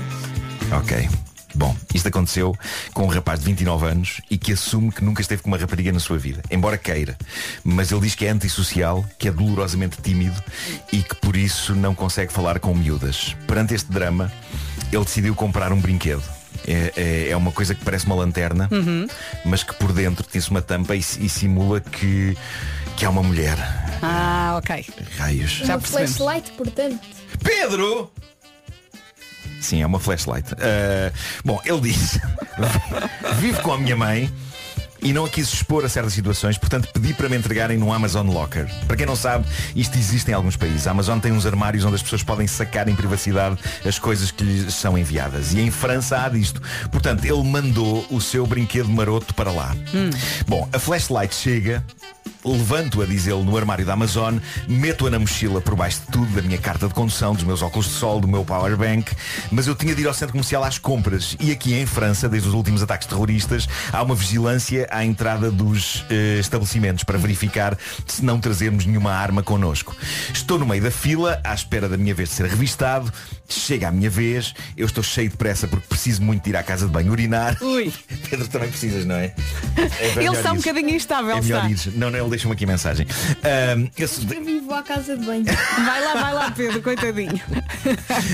[0.72, 1.10] Ok.
[1.56, 2.56] Bom, isto aconteceu
[2.94, 5.92] com um rapaz de 29 anos e que assume que nunca esteve com uma rapariga
[5.92, 7.18] na sua vida, embora queira.
[7.64, 10.42] Mas ele diz que é antissocial, que é dolorosamente tímido
[10.92, 13.36] e que por isso não consegue falar com miúdas.
[13.48, 14.32] Perante este drama,
[14.92, 16.24] ele decidiu comprar um brinquedo.
[16.68, 19.08] É, é- é uma coisa que parece uma lanterna, Uhum.
[19.46, 22.36] mas que por dentro tem-se uma tampa e, e simula que,
[22.98, 23.58] que é uma mulher.
[24.02, 24.86] Ah, ok.
[25.18, 25.52] Raios.
[25.52, 26.18] Já Uma percebemos.
[26.18, 27.00] flashlight, portanto.
[27.44, 28.12] Pedro!
[29.62, 30.54] Sim, é uma flashlight.
[30.54, 31.12] Uh,
[31.44, 32.20] bom, ele disse
[33.40, 34.32] Vivo com a minha mãe
[35.02, 38.28] e não a quis expor a certas situações, portanto pedi para me entregarem no Amazon
[38.28, 38.70] Locker.
[38.86, 40.88] Para quem não sabe, isto existe em alguns países.
[40.88, 44.44] A Amazon tem uns armários onde as pessoas podem sacar em privacidade as coisas que
[44.44, 45.54] lhes são enviadas.
[45.54, 46.62] E em França há disto.
[46.92, 49.76] Portanto, ele mandou o seu brinquedo maroto para lá.
[50.48, 51.84] Bom, a flashlight chega
[52.44, 56.42] Levanto-a, diz ele, no armário da Amazon, meto-a na mochila por baixo de tudo, da
[56.42, 59.12] minha carta de condução, dos meus óculos de sol, do meu powerbank,
[59.52, 61.36] mas eu tinha de ir ao centro comercial às compras.
[61.40, 66.06] E aqui em França, desde os últimos ataques terroristas, há uma vigilância à entrada dos
[66.10, 69.96] eh, estabelecimentos para verificar se não trazemos nenhuma arma connosco.
[70.34, 73.12] Estou no meio da fila, à espera da minha vez de ser revistado.
[73.50, 76.64] Chega a minha vez, eu estou cheio de pressa porque preciso muito de ir à
[76.64, 77.58] casa de banho urinar.
[77.62, 77.92] Ui.
[78.30, 79.34] Pedro também precisas, não é?
[80.00, 81.70] É Ele está um bocadinho instável, É melhor está.
[81.70, 81.86] ires.
[81.96, 83.08] Não, não, ele deixa-me aqui mensagem.
[83.98, 85.46] Esse- Eu vivo à casa de banho.
[85.46, 87.40] Vai lá, vai lá, Pedro, coitadinho.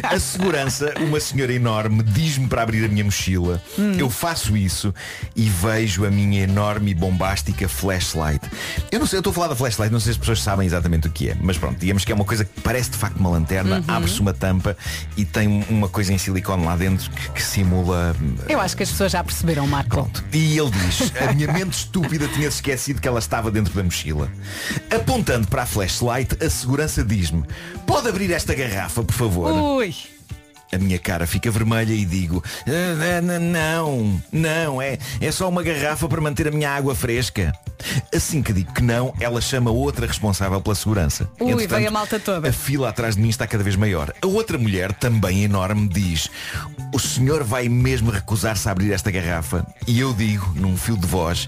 [0.04, 3.62] a segurança, uma senhora enorme, diz-me para abrir a minha mochila.
[3.80, 3.94] Hum.
[3.98, 4.94] Eu faço isso
[5.36, 8.46] e vejo a minha enorme e bombástica flashlight.
[8.92, 10.66] Eu não sei, eu estou a falar da flashlight, não sei se as pessoas sabem
[10.68, 13.18] exatamente o que é, mas pronto, digamos que é uma coisa que parece de facto
[13.18, 13.84] uma lanterna, Uhum.
[13.88, 14.76] abre-se uma tampa
[15.18, 18.16] e tem uma coisa em silicone lá dentro que, que simula.
[18.50, 20.10] Eu acho que as pessoas já perceberam, Marco.
[20.34, 24.30] E ele diz, a minha mente estúpida tinha esquecido que ela estava dentro da mochila.
[24.94, 27.44] Apontando para a flashlight, a segurança diz-me,
[27.88, 29.52] pode abrir esta garrafa, por favor?
[29.52, 29.96] Ui.
[30.72, 36.08] A minha cara fica vermelha e digo "Ah, Não, não, é, é só uma garrafa
[36.10, 37.54] para manter a minha água fresca
[38.14, 41.30] Assim que digo que não, ela chama outra responsável pela segurança.
[41.40, 42.50] Ui, Entretanto, veio a malta toda.
[42.50, 44.14] A fila atrás de mim está cada vez maior.
[44.22, 46.30] A outra mulher, também enorme, diz
[46.94, 49.66] O senhor vai mesmo recusar-se a abrir esta garrafa?
[49.88, 51.48] E eu digo, num fio de voz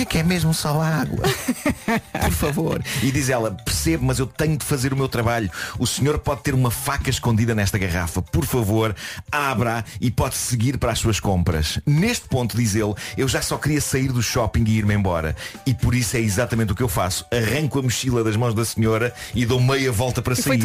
[0.00, 1.24] É que é mesmo só água
[2.20, 5.86] Por favor E diz ela, percebo, mas eu tenho de fazer o meu trabalho O
[5.86, 8.94] senhor pode ter uma faca escondida nesta garrafa Por favor,
[9.30, 13.56] abra e pode seguir para as suas compras Neste ponto, diz ele, eu já só
[13.56, 16.88] queria sair do shopping e ir-me embora E por isso é exatamente o que eu
[16.88, 20.58] faço Arranco a mochila das mãos da senhora E dou meia volta para E sair.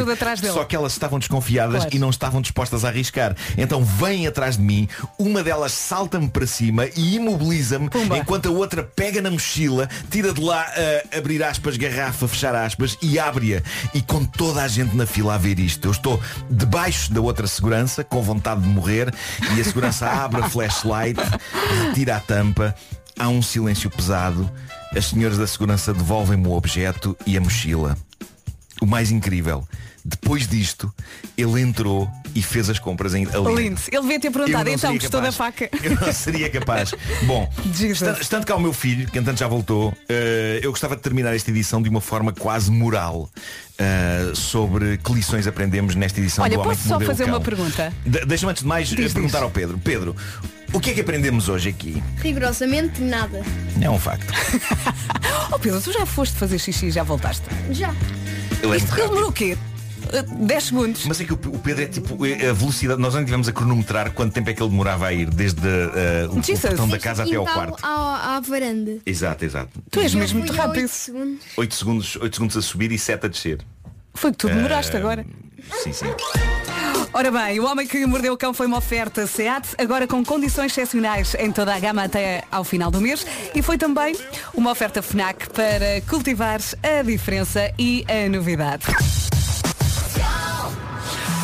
[0.54, 1.96] Só que elas estavam desconfiadas Claro.
[1.96, 3.36] e não estavam dispostas a arriscar.
[3.58, 8.84] Então vêm atrás de mim, uma delas salta-me para cima e imobiliza-me, enquanto a outra
[8.84, 10.66] pega na mochila, tira de lá
[11.12, 13.62] a abrir aspas, garrafa, fechar aspas e abre-a.
[13.94, 17.48] E com toda a gente na fila a ver isto, eu estou debaixo da outra
[17.48, 19.14] segurança, com vontade de morrer,
[19.56, 21.20] e a segurança abre a flashlight,
[21.88, 22.76] retira a tampa,
[23.18, 24.50] há um silêncio pesado,
[24.96, 27.98] as senhoras da segurança devolvem-me o objeto e a mochila.
[28.82, 29.68] O mais incrível,
[30.04, 30.92] depois disto,
[31.38, 33.64] ele entrou e fez as compras em ali.
[33.64, 33.80] Lindo.
[33.92, 35.70] Ele devia ter perguntado, então gostou da faca?
[35.84, 36.92] Eu não seria capaz.
[37.28, 41.02] Bom, estando, estando cá o meu filho, que entanto já voltou, eh, eu gostava de
[41.04, 43.30] terminar esta edição de uma forma quase moral.
[43.78, 47.94] eh, sobre que lições aprendemos nesta edição Olha, do Homem posso só fazer uma pergunta?
[48.06, 49.44] De- Deixa-me antes de mais eh, Diz, perguntar diz.
[49.44, 49.78] ao Pedro.
[49.84, 50.16] Pedro,
[50.74, 52.02] o que é que aprendemos hoje aqui?
[52.18, 53.42] Rigorosamente nada.
[53.82, 54.32] É um facto.
[55.54, 57.44] Oh Pedro, tu já foste fazer xixi e já voltaste?
[57.72, 57.94] Já.
[58.64, 59.58] Ele é Isto demorou o quê?
[60.06, 61.06] Uh, 10 segundos.
[61.06, 63.02] Mas é que o Pedro é tipo eh, a velocidade.
[63.02, 66.28] Nós não tivemos a cronometrar quanto tempo é que ele demorava a ir desde eh,
[66.32, 66.62] o, o Jesus.
[66.62, 67.78] portão da casa até ao quarto.
[67.86, 68.98] À, à varanda.
[69.06, 69.72] Exato, exato.
[69.92, 70.84] Tu és Eu mesmo muito rápido.
[70.84, 71.42] oito segundos.
[71.58, 73.60] 8 segundos, 8 segundos a subir e 7 a descer.
[74.14, 75.26] Foi que tu demoraste Eh, agora.
[75.84, 76.06] Sim, sim.
[77.14, 80.72] Ora bem, o homem que mordeu o cão foi uma oferta SEAT, agora com condições
[80.72, 83.26] excepcionais em toda a gama até ao final do mês.
[83.54, 84.16] E foi também
[84.54, 88.86] uma oferta FNAC para cultivar a diferença e a novidade.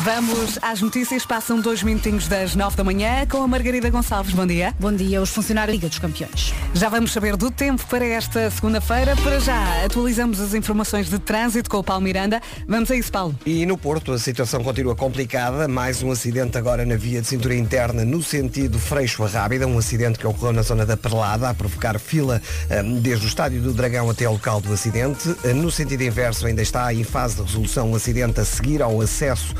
[0.04, 4.32] Vamos às notícias, passam dois minutinhos das nove da manhã com a Margarida Gonçalves.
[4.32, 4.72] Bom dia.
[4.78, 6.54] Bom dia, os funcionários da Liga dos Campeões.
[6.72, 9.16] Já vamos saber do tempo para esta segunda-feira.
[9.16, 12.40] Para já, atualizamos as informações de trânsito com o Paulo Miranda.
[12.66, 13.34] Vamos a isso, Paulo.
[13.44, 15.66] E no Porto a situação continua complicada.
[15.66, 19.66] Mais um acidente agora na via de cintura interna no sentido Freixo a Rábida.
[19.66, 23.60] Um acidente que ocorreu na zona da Perlada a provocar fila eh, desde o estádio
[23.60, 25.28] do Dragão até ao local do acidente.
[25.56, 29.54] No sentido inverso ainda está em fase de resolução um acidente a seguir ao acesso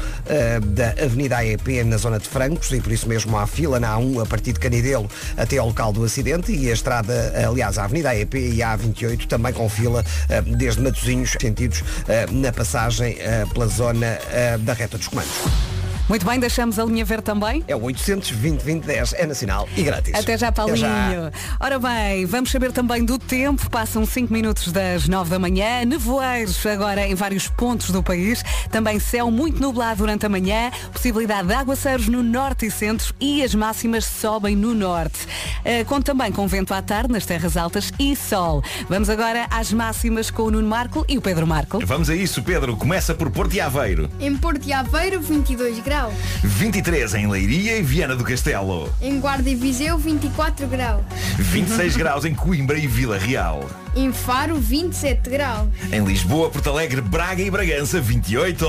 [0.62, 4.22] da Avenida AEP na zona de Francos e por isso mesmo há fila na A1
[4.22, 8.11] a partir de Canidelo até ao local do acidente e a estrada, aliás, a Avenida
[8.11, 13.44] AEP e a A28 também com fila eh, desde Matosinhos, sentidos eh, na passagem eh,
[13.53, 14.18] pela zona
[14.61, 15.88] da reta dos comandos.
[16.09, 17.62] Muito bem, deixamos a linha ver também.
[17.68, 20.14] É o 820 2010, é nacional e grátis.
[20.14, 20.79] Até já, Paulinho.
[20.79, 21.31] já.
[21.61, 23.68] Ora bem, vamos saber também do tempo.
[23.68, 25.85] Passam 5 minutos das 9 da manhã.
[25.85, 28.42] Nevoeiros agora em vários pontos do país.
[28.71, 30.71] Também céu muito nublado durante a manhã.
[30.92, 35.27] Possibilidade de aguaceiros no norte e centro e as máximas sobem no norte.
[35.62, 38.62] Eh, Conto também com vento à tarde nas terras altas e sol.
[38.88, 41.85] Vamos agora às máximas com o Nuno Marco e o Pedro Marco.
[41.85, 42.77] Vamos a isso, Pedro.
[42.79, 44.09] Começa por Porto e Aveiro.
[44.18, 45.97] Em Porto e Aveiro, 22 graus.
[46.44, 48.92] 23 em Leiria e Viana do Castelo.
[49.00, 51.02] Em Guarda e Viseu, 24 graus.
[51.38, 53.68] 26 graus em Coimbra e Vila Real.
[53.96, 55.68] Em Faro, 27 graus.
[55.92, 58.66] Em Lisboa, Porto Alegre, Braga e Bragança, 28.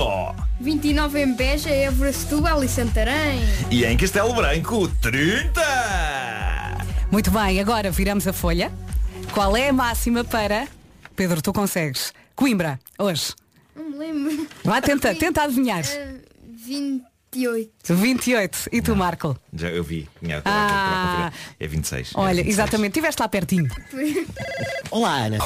[0.60, 3.40] 29 em Beja, Évora, Setúbal e Santarém.
[3.70, 5.60] E em Castelo Branco, 30.
[7.10, 8.72] Muito bem, agora viramos a folha.
[9.32, 10.66] Qual é a máxima para.
[11.14, 12.12] Pedro, tu consegues.
[12.34, 13.34] Coimbra, hoje.
[13.76, 14.46] Não me lembro.
[14.64, 15.84] Vá, tenta, tenta adivinhar.
[15.84, 16.14] Eh,
[17.32, 17.94] 28.
[17.94, 18.58] 28.
[18.72, 19.36] E tu, Marco?
[19.54, 20.08] Já eu vi.
[20.20, 21.30] Tinha- Ah.
[21.60, 22.10] É 26.
[22.14, 22.54] Olha, É 26.
[22.58, 23.68] exatamente, estiveste lá pertinho.
[24.90, 25.38] Olá, Ana.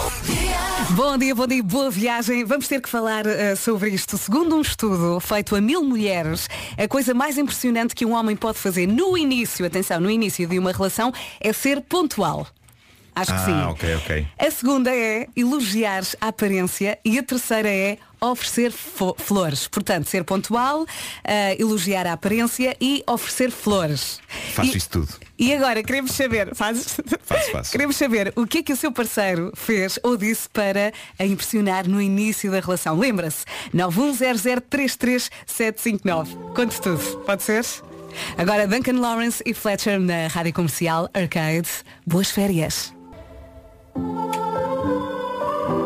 [0.90, 2.44] Bom dia, bom dia, boa viagem.
[2.44, 4.16] Vamos ter que falar eh, sobre isto.
[4.16, 8.57] Segundo um estudo feito a mil mulheres, a coisa mais impressionante que um homem pode
[8.59, 12.47] fazer no início, atenção, no início de uma relação, é ser pontual.
[13.16, 13.62] Acho que Ah, sim.
[13.70, 14.27] ok, ok.
[14.38, 19.68] A segunda é elogiar a aparência e a terceira é oferecer flores.
[19.68, 20.87] Portanto, ser pontual,
[21.22, 24.18] eh, elogiar a aparência e oferecer flores.
[24.55, 25.09] Faço E- isso tudo.
[25.38, 26.96] E agora queremos saber, fazes?
[27.22, 27.70] Faço, faço.
[27.72, 31.87] Queremos saber o que é que o seu parceiro fez ou disse para a impressionar
[31.87, 32.98] no início da relação.
[32.98, 33.44] Lembra-se?
[33.74, 36.37] 910033759.
[36.55, 36.98] Conte tudo.
[37.27, 37.64] Pode ser?
[38.38, 41.68] Agora Duncan Lawrence e Fletcher na Rádio Comercial Arcade.
[42.07, 42.94] Boas férias.
[43.97, 44.74] Música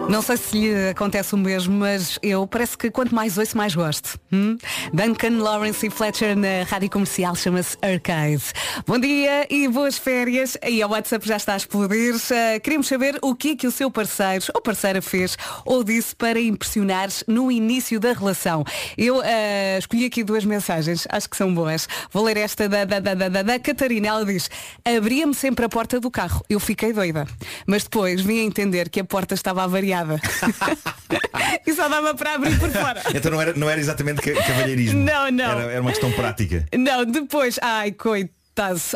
[0.08, 3.74] não sei se lhe acontece o mesmo, mas eu parece que quanto mais ouço, mais
[3.74, 4.18] gosto.
[4.32, 4.56] Hum?
[4.90, 8.42] Duncan Lawrence e Fletcher na rádio comercial chama-se Arcade.
[8.86, 10.56] Bom dia e boas férias.
[10.66, 12.14] E o WhatsApp já está a explodir.
[12.14, 16.16] Uh, queremos saber o que é que o seu parceiro ou parceira fez ou disse
[16.16, 18.64] para impressionar no início da relação.
[18.96, 21.86] Eu uh, escolhi aqui duas mensagens, acho que são boas.
[22.10, 24.08] Vou ler esta da, da, da, da, da Catarina.
[24.08, 24.50] Ela diz,
[24.86, 26.42] abria-me sempre a porta do carro.
[26.48, 27.26] Eu fiquei doida.
[27.66, 29.62] Mas depois vim a entender que a porta estava
[30.00, 30.20] avariada.
[31.66, 33.02] e só dava para abrir por fora.
[33.14, 35.00] Então não era, não era exatamente ca- cavalheirismo.
[35.04, 35.44] Não, não.
[35.60, 36.66] Era, era uma questão prática.
[36.76, 38.38] Não, depois, ai, coitado.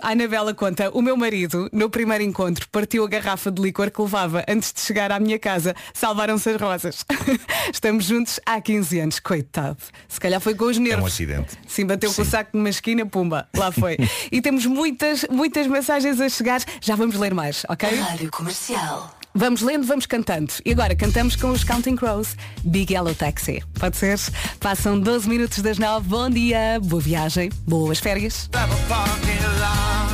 [0.03, 4.03] A Anabela conta, o meu marido, no primeiro encontro, partiu a garrafa de licor que
[4.03, 5.73] levava antes de chegar à minha casa.
[5.95, 7.05] Salvaram-se as rosas.
[7.73, 9.21] Estamos juntos há 15 anos.
[9.21, 9.77] Coitado.
[10.09, 11.13] Se calhar foi com os É um nervos.
[11.13, 11.57] acidente.
[11.69, 13.97] Sim, bateu com o saco numa esquina, pumba, lá foi.
[14.33, 16.61] e temos muitas, muitas mensagens a chegar.
[16.81, 17.89] Já vamos ler mais, ok?
[17.89, 19.17] Rádio Comercial.
[19.35, 20.53] Vamos lendo, vamos cantando.
[20.65, 23.63] E agora cantamos com os Counting Crows, Big Yellow Taxi.
[23.79, 24.19] Pode ser?
[24.61, 26.07] Passam 12 minutos das 9.
[26.07, 28.51] Bom dia, boa viagem, boas férias.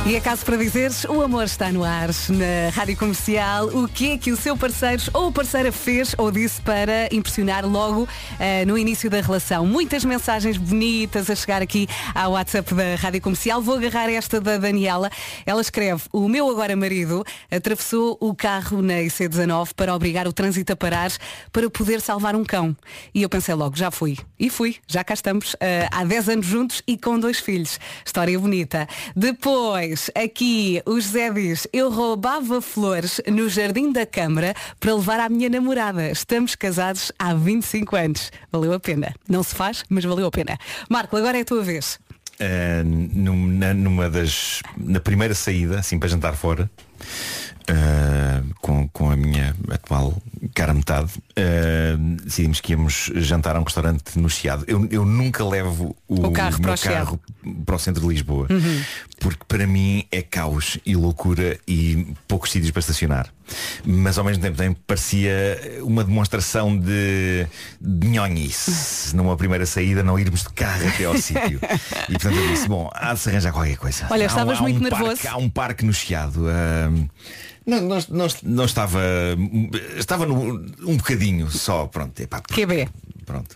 [0.05, 3.67] E é caso para dizeres, o amor está no ar na Rádio Comercial.
[3.67, 8.07] O que é que o seu parceiro ou parceira fez ou disse para impressionar logo
[8.39, 9.67] eh, no início da relação?
[9.67, 13.61] Muitas mensagens bonitas a chegar aqui ao WhatsApp da Rádio Comercial.
[13.61, 15.11] Vou agarrar esta da Daniela.
[15.45, 20.73] Ela escreve, o meu agora marido atravessou o carro na IC19 para obrigar o trânsito
[20.73, 21.11] a parar
[21.51, 22.75] para poder salvar um cão.
[23.13, 24.17] E eu pensei logo, já fui.
[24.39, 27.79] E fui, já cá estamos, eh, há 10 anos juntos e com dois filhos.
[28.05, 28.87] História bonita.
[29.15, 35.29] Depois, aqui, o José diz, eu roubava flores no jardim da Câmara para levar à
[35.29, 36.09] minha namorada.
[36.11, 38.31] Estamos casados há 25 anos.
[38.51, 39.13] Valeu a pena.
[39.27, 40.57] Não se faz, mas valeu a pena.
[40.89, 41.99] Marco, agora é a tua vez.
[42.41, 44.61] Uh, num- na- numa das.
[44.77, 46.69] Na primeira saída, assim para jantar fora,
[47.69, 50.13] uh, com, com a minha atual
[50.53, 54.63] cara metade, uh, decidimos que íamos jantar a um restaurante no Chiado.
[54.67, 56.93] Eu, eu nunca levo o, O carro para meu o Chiado.
[56.95, 57.19] carro
[57.65, 58.47] para o centro de Lisboa.
[58.49, 58.81] Uhum.
[59.19, 63.27] Porque para mim é caos e loucura e poucos sítios para estacionar.
[63.83, 67.47] Mas ao mesmo tempo também parecia uma demonstração de,
[67.81, 71.59] de nhonhice numa primeira saída não irmos de carro até ao sítio.
[72.07, 74.05] E portanto eu disse, bom, há de se arranjar qualquer coisa.
[74.09, 75.05] Olha, Há- estavas há muito um nervoso.
[75.05, 76.45] Parque, há um parque no Chiado.
[76.47, 77.07] ahm,
[77.69, 78.99] não, não, não, não estava.
[79.97, 80.35] Estava no,
[80.85, 82.19] um bocadinho só, pronto.
[82.19, 82.89] Epá, QB.
[83.29, 83.55] Pronto.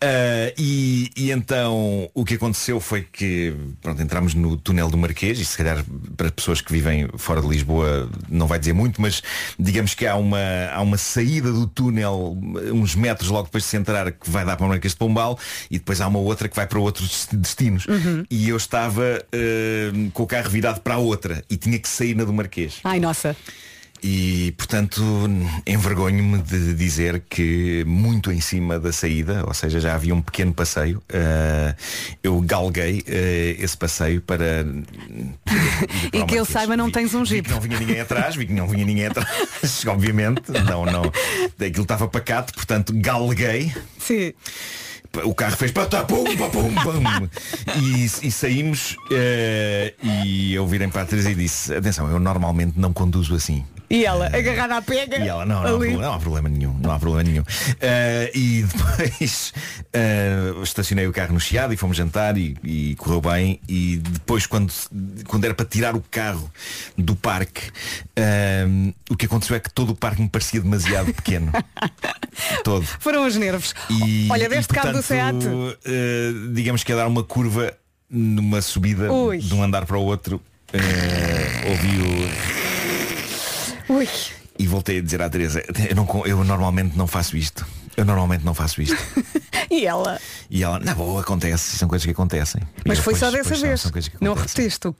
[0.00, 3.52] Ah, e, e então o que aconteceu foi que
[3.82, 5.84] pronto, entramos no túnel do Marquês, e se calhar
[6.16, 9.20] para pessoas que vivem fora de Lisboa não vai dizer muito, mas
[9.58, 10.38] digamos que há uma,
[10.72, 12.38] há uma saída do túnel
[12.72, 15.36] uns metros logo depois de se entrar que vai dar para o Marquês de Pombal
[15.68, 17.86] e depois há uma outra que vai para outros destinos.
[17.86, 18.24] Uhum.
[18.30, 22.14] E eu estava ah, com o carro virado para a outra e tinha que sair
[22.14, 22.78] na do Marquês.
[22.84, 23.36] Ai, nossa.
[24.02, 25.02] E, portanto,
[25.66, 30.54] envergonho-me de dizer que muito em cima da saída, ou seja, já havia um pequeno
[30.54, 31.74] passeio, eh,
[32.22, 34.64] eu galguei eh, esse passeio para...
[36.12, 37.48] E que eu saiba, não tens um Vi jeep.
[37.48, 39.28] que não vinha ninguém atrás, vi que não vinha ninguém atrás,
[39.86, 41.02] obviamente, não, não.
[41.54, 43.72] Aquilo estava pacato, portanto, galguei.
[43.98, 44.32] Sim.
[45.24, 47.28] O carro fez patá, pum, pum, pum.
[47.82, 52.78] E, e saímos eh, e eu virei para a Teresa e disse, atenção, eu normalmente
[52.78, 53.64] não conduzo assim.
[53.90, 55.18] E ela, agarrada à pega.
[55.18, 55.78] E ela, não, não, há ali.
[55.78, 57.44] problema, não há problema nenhum, não há problema nenhum.
[57.80, 59.52] Eh, e depois
[59.92, 63.60] eh, estacionei o carro no Chiado e fomos jantar e, e correu bem.
[63.68, 64.72] E depois quando,
[65.26, 66.48] quando era para tirar o carro
[66.96, 67.62] do parque,
[68.14, 68.64] eh,
[69.10, 71.50] o que aconteceu é que todo o parque me parecia demasiado pequeno.
[72.62, 72.86] todo.
[73.00, 73.74] Foram os nervos.
[73.90, 75.34] E, Olha, deste cabo do SEAT.
[76.52, 77.74] digamos que a dar uma curva
[78.08, 79.38] numa subida Ui.
[79.38, 80.40] de um andar para o outro,
[81.68, 82.69] ouvi o
[83.90, 84.08] Ui.
[84.58, 87.66] e voltei a dizer à Teresa, eu, não eu normalmente não faço isto.
[87.96, 88.96] Eu normalmente não faço isto.
[89.70, 90.18] E ela?
[90.50, 92.60] E ela, na boa, acontece, são coisas que acontecem.
[92.84, 93.80] Mas foi "Pois, só dessa são, vez.
[93.80, 94.92] são que não acontecem." repetiste o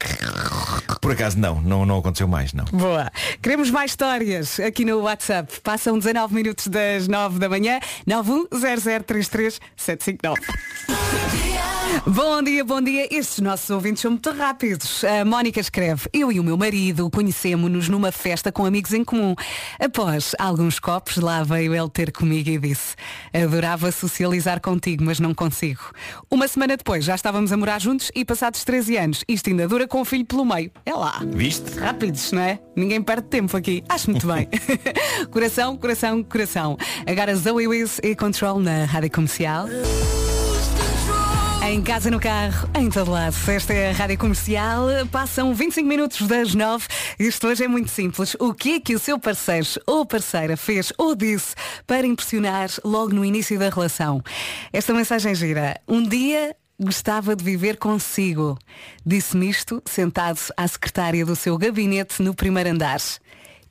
[1.01, 2.64] Por acaso não, não, não aconteceu mais, não.
[2.66, 3.11] Boa.
[3.43, 5.59] Queremos mais histórias aqui no WhatsApp.
[5.61, 7.80] Passam 19 minutos das 9 da manhã.
[8.09, 10.36] 910033759.
[12.07, 13.09] Bom dia, bom dia.
[13.11, 15.05] Estes nossos ouvintes são muito rápidos.
[15.05, 19.34] A Mónica escreve, eu e o meu marido conhecemos-nos numa festa com amigos em comum.
[19.78, 22.95] Após alguns copos, lá veio ele ter comigo e disse,
[23.34, 25.82] adorava socializar contigo, mas não consigo.
[26.30, 29.86] Uma semana depois já estávamos a morar juntos e passados 13 anos, isto ainda dura
[29.86, 30.70] com o filho pelo meio.
[30.86, 31.20] É lá.
[31.26, 31.78] Viste?
[31.78, 32.61] Rápidos, não é?
[32.76, 33.82] Ninguém perde tempo aqui.
[33.88, 34.49] Acho muito bem.
[35.30, 36.76] coração, coração, coração.
[37.07, 39.66] Agora Zoe Wiz e Control na Rádio Comercial.
[41.71, 43.37] Em casa, no carro, em todo lado.
[43.49, 44.89] Esta é a Rádio Comercial.
[45.12, 46.85] Passam 25 minutos das 9.
[47.16, 48.35] Isto hoje é muito simples.
[48.41, 51.55] O que é que o seu parceiro ou parceira fez ou disse
[51.87, 54.21] para impressionar logo no início da relação?
[54.73, 55.81] Esta mensagem gira.
[55.87, 58.59] Um dia gostava de viver consigo.
[59.07, 62.99] Disse-me isto sentado à secretária do seu gabinete no primeiro andar.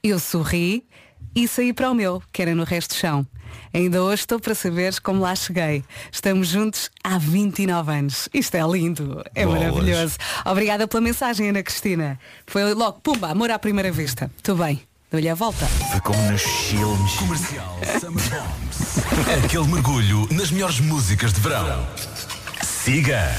[0.01, 0.87] Eu sorri
[1.35, 3.27] e saí para o meu, que era no resto do chão.
[3.73, 5.83] Ainda hoje estou para saber como lá cheguei.
[6.11, 8.29] Estamos juntos há 29 anos.
[8.33, 9.61] Isto é lindo, é Bolas.
[9.61, 10.17] maravilhoso.
[10.45, 12.19] Obrigada pela mensagem, Ana Cristina.
[12.47, 14.29] Foi logo, pumba, amor à primeira vista.
[14.37, 15.65] Estou bem, dou-lhe a volta.
[15.91, 17.13] Foi como nos filmes.
[17.13, 19.43] Comercial Summer Bombs.
[19.45, 21.87] Aquele mergulho nas melhores músicas de verão.
[22.63, 23.35] Siga.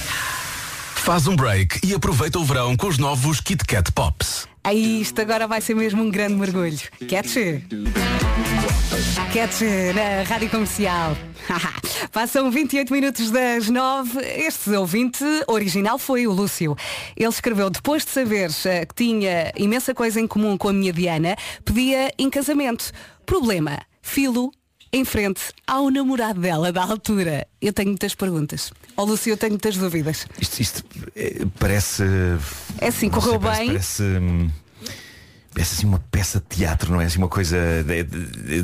[0.95, 4.50] Faz um break e aproveita o verão com os novos Kit Kat Pops.
[4.63, 6.79] Aí isto agora vai ser mesmo um grande mergulho.
[7.09, 7.37] Catch?
[9.33, 9.61] Catch
[9.95, 11.17] na Rádio Comercial.
[12.13, 14.21] Passam 28 minutos das 9.
[14.21, 16.77] Este ouvinte original foi o Lúcio.
[17.17, 20.93] Ele escreveu, depois de saber eh, que tinha imensa coisa em comum com a minha
[20.93, 22.93] Diana, pedia em casamento.
[23.25, 24.51] Problema, filo
[24.93, 27.47] em frente ao namorado dela da altura.
[27.61, 28.73] Eu tenho muitas perguntas.
[28.97, 30.27] Ó Lúcio, eu tenho muitas dúvidas.
[30.41, 30.85] Isto, isto,
[31.15, 32.03] eh, parece.
[32.81, 33.69] É assim, correu sei, parece- bem.
[33.69, 34.51] Parece, hum,
[35.55, 37.05] parece assim uma peça de teatro, não é?
[37.07, 37.57] Assim uma coisa.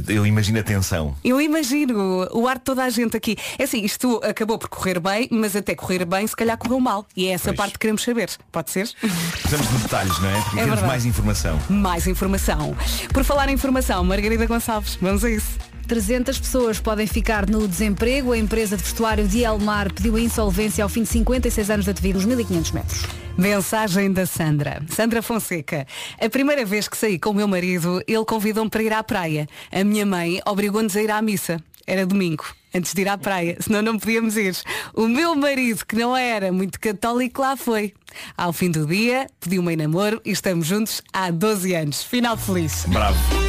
[0.09, 1.16] eu imagino a tensão.
[1.24, 3.37] Eu imagino o ar de toda a gente aqui.
[3.59, 7.07] É assim, isto acabou por correr bem, mas até correr bem, se calhar correu mal.
[7.16, 7.57] E é essa Pois.
[7.57, 8.31] parte que queremos saber.
[8.51, 8.89] Pode ser?
[9.33, 10.41] Precisamos de detalhes, não é?
[10.43, 10.87] Porque É verdade.
[10.87, 11.61] mais informação.
[11.70, 12.77] Mais informação.
[13.12, 15.59] Por falar em informação, Margarida Gonçalves, vamos a isso.
[15.87, 18.32] 300 pessoas podem ficar no desemprego.
[18.32, 21.91] A empresa de vestuário de Elmar pediu a insolvência ao fim de 56 anos de
[21.91, 23.03] atividade, nos 1500 metros.
[23.37, 24.82] Mensagem da Sandra.
[24.89, 25.87] Sandra Fonseca.
[26.20, 29.47] A primeira vez que saí com o meu marido, ele convidou-me para ir à praia.
[29.70, 31.62] A minha mãe obrigou-nos a ir à missa.
[31.87, 34.57] Era domingo, antes de ir à praia, senão não podíamos ir.
[34.93, 37.93] O meu marido, que não era muito católico, lá foi.
[38.37, 42.03] Ao fim do dia, pediu-me em namoro e estamos juntos há 12 anos.
[42.03, 42.84] Final feliz.
[42.89, 43.46] Bravo.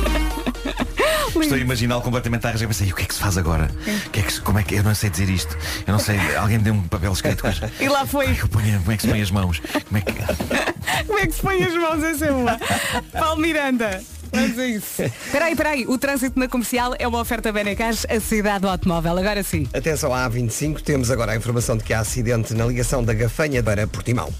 [1.44, 2.68] Estou a imaginá-lo completamente a arranjar.
[2.68, 3.70] Pensei, o que é que se faz agora?
[4.06, 5.56] O que é que se- como é que eu não sei dizer isto?
[5.86, 6.18] Eu não sei.
[6.36, 7.60] Alguém me deu um papel escrito com as...
[7.80, 8.26] E lá foi.
[8.26, 9.60] Como é que eu ponho- como é que se põe as mãos?
[9.60, 10.14] Como é que...
[11.08, 12.60] Como é que se põe as mãos em cima?
[13.14, 14.02] Paulo Miranda.
[14.32, 15.04] Vamos a isso.
[15.04, 15.86] Espera aí, espera aí.
[15.88, 19.18] O trânsito na comercial é uma oferta Benecas, a cidade do automóvel.
[19.18, 19.68] Agora sim.
[19.74, 23.62] Atenção à A25, temos agora a informação de que há acidente na ligação da Gafanha
[23.64, 24.32] para Portimão.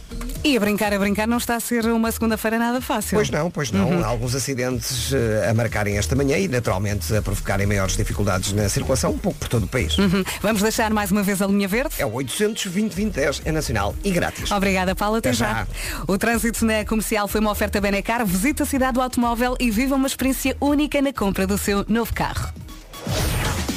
[0.44, 3.18] E a brincar, a brincar, não está a ser uma segunda-feira nada fácil.
[3.18, 3.90] Pois não, pois não.
[3.90, 4.04] Uhum.
[4.04, 8.70] Há alguns acidentes eh, a marcarem esta manhã e naturalmente a provocarem maiores dificuldades na
[8.70, 9.98] circulação, um pouco por todo o país.
[9.98, 10.24] Uhum.
[10.42, 11.96] Vamos deixar mais uma vez a linha verde?
[11.98, 14.52] É o 820 2010, é nacional e grátis.
[14.52, 15.18] Obrigada, Paula.
[15.18, 15.54] Até Até já.
[15.54, 15.68] já.
[16.08, 18.26] O trânsito na comercial foi uma oferta Benecar.
[18.26, 22.12] Visita a cidade do automóvel e viva uma experiência única na compra do seu novo
[22.12, 22.52] carro.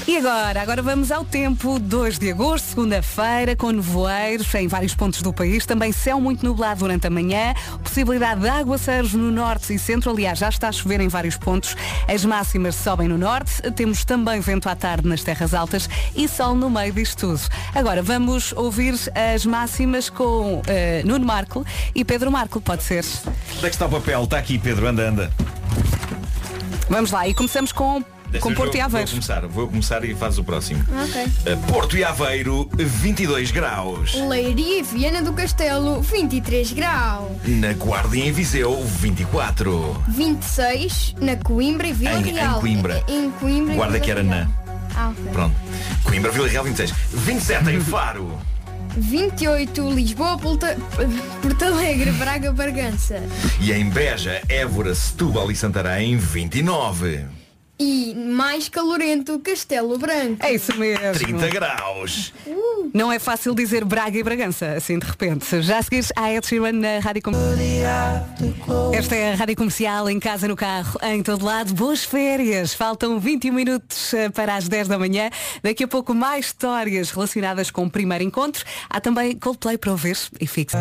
[0.08, 0.62] E agora?
[0.62, 5.66] Agora vamos ao tempo 2 de agosto, segunda-feira, com nevoeiros em vários pontos do país.
[5.66, 7.52] Também céu muito nublado durante a manhã.
[7.84, 10.10] Possibilidade de aguaceiros no norte e centro.
[10.10, 11.76] Aliás, já está a chover em vários pontos.
[12.08, 13.60] As máximas sobem no norte.
[13.72, 15.86] Temos também vento à tarde nas terras altas
[16.16, 17.42] e sol no meio disto tudo.
[17.74, 18.94] Agora vamos ouvir
[19.34, 21.62] as máximas com eh, Nuno Marco
[21.94, 22.58] e Pedro Marco.
[22.58, 23.04] Pode ser?
[23.58, 24.24] Onde é que está o papel?
[24.24, 24.86] Está aqui, Pedro.
[24.86, 25.59] Anda, anda.
[26.88, 27.26] Vamos lá.
[27.28, 29.06] E começamos com, Desta com Porto vou, e Aveiro.
[29.06, 30.84] Vou começar, vou começar e faz o próximo.
[31.04, 31.24] Ok.
[31.54, 34.14] Uh, Porto e Aveiro, 22 graus.
[34.14, 37.28] Leiria e Viana do Castelo, 23 graus.
[37.46, 40.02] Na Guarda e em Viseu, 24.
[40.08, 42.60] 26 na Coimbra e Vila Em- em Real.
[42.60, 43.04] Coimbra.
[43.08, 44.34] Em Coimbra e Guarda Vila que era Real.
[44.46, 44.48] na.
[44.96, 45.32] Ah, ok.
[45.32, 45.54] Pronto.
[46.02, 46.92] Coimbra, Vila Real, 26.
[47.12, 48.36] 27 em Faro.
[48.96, 50.66] 28 Lisboa, Porto,
[51.64, 53.22] Alegre, Braga, Bargança.
[53.60, 57.39] E em Beja, Évora, Setúbal e Santarém, 29.
[57.82, 60.44] E mais calorento, Castelo Branco.
[60.44, 61.12] É isso mesmo.
[61.14, 62.30] 30 graus.
[62.92, 65.62] Não é fácil dizer Braga e Bragança, assim de repente.
[65.62, 68.28] Já a seguir a Ed Sheeran na Rádio Comercial.
[68.92, 71.72] Esta é a Rádio Comercial, em casa, no carro, em todo lado.
[71.72, 72.74] Boas férias.
[72.74, 75.30] Faltam 21 minutos eh, para as 10 da manhã.
[75.62, 78.62] Daqui a pouco mais histórias relacionadas com o primeiro encontro.
[78.90, 80.76] Há também Coldplay para ouvir e fixe.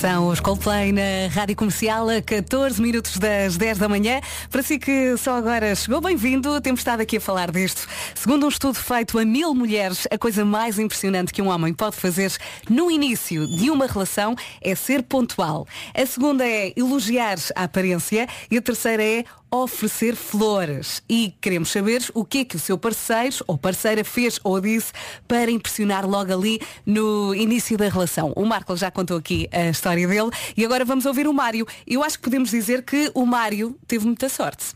[0.00, 4.20] São os Coldplay na Rádio Comercial a 14 minutos das 10 da manhã.
[4.50, 6.60] Para si que só agora chegou, bem-vindo.
[6.60, 7.88] Temos estado aqui a falar disto.
[8.14, 11.96] Segundo um estudo feito a mil mulheres, a coisa mais impressionante que um homem pode
[11.96, 12.30] fazer
[12.68, 15.66] no início de uma relação é ser pontual.
[15.94, 21.02] A segunda é elogiar a aparência e a terceira é oferecer flores.
[21.08, 24.92] E queremos saber o que é que o seu parceiro ou parceira fez ou disse
[25.26, 28.32] para impressionar logo ali no início da relação.
[28.36, 31.66] O Marco já contou aqui a história dele e agora vamos ouvir o Mário.
[31.86, 34.74] Eu acho que podemos dizer que o Mário teve muita sorte.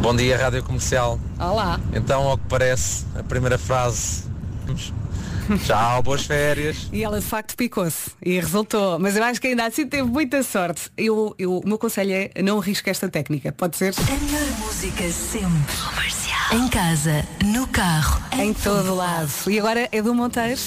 [0.00, 1.18] Bom dia, Rádio Comercial.
[1.38, 1.80] Olá.
[1.92, 4.24] Então, ao que parece, a primeira frase.
[5.64, 6.88] Tchau, boas férias.
[6.92, 8.98] E ela de facto picou-se e resultou.
[8.98, 10.90] Mas eu acho que ainda assim teve muita sorte.
[10.96, 13.52] Eu, eu, o meu conselho é não arrisque esta técnica.
[13.52, 13.94] Pode ser?
[13.98, 15.76] A melhor música sempre.
[15.94, 16.52] Comercial.
[16.52, 19.30] Em casa, no carro, Em todo lado.
[19.48, 20.60] E agora é do Monteiro.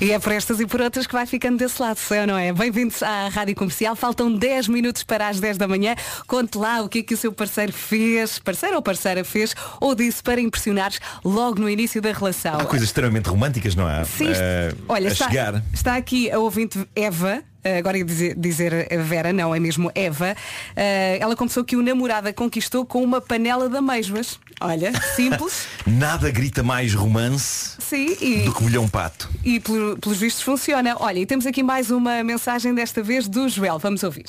[0.00, 2.38] E é por estas e por outras que vai ficando desse lado, sei ou não
[2.38, 2.52] é?
[2.52, 3.96] Bem-vindos à Rádio Comercial.
[3.96, 5.96] Faltam 10 minutos para as 10 da manhã.
[6.26, 9.94] Conte lá o que é que o seu parceiro fez, parceiro ou parceira fez, ou
[9.94, 10.92] disse para impressionar
[11.24, 12.58] logo no início da relação.
[12.60, 14.04] Há coisas extremamente românticas, não há?
[14.04, 15.62] Sim, Eh, olha, está, chegar.
[15.74, 17.42] está aqui a ouvinte Eva,
[17.76, 20.34] agora ia dizer, dizer Vera, não, é mesmo Eva.
[20.74, 24.38] Eh, ela confessou que o namorado a conquistou com uma panela de amêijoas.
[24.60, 29.28] Olha, simples, Nada grita mais romance sim, e, do que molhão pato.
[29.44, 30.96] e pelo- pelos vistos funciona.
[30.98, 33.78] Olha, e temos aqui mais uma mensagem desta vez do Joel.
[33.78, 34.24] Vamos ouvir.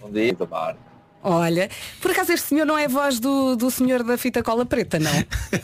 [0.00, 0.76] Bom dia, bar.
[1.22, 1.68] Olha,
[2.00, 4.98] por acaso este senhor não é a voz do, do senhor da fita cola preta,
[4.98, 5.10] não?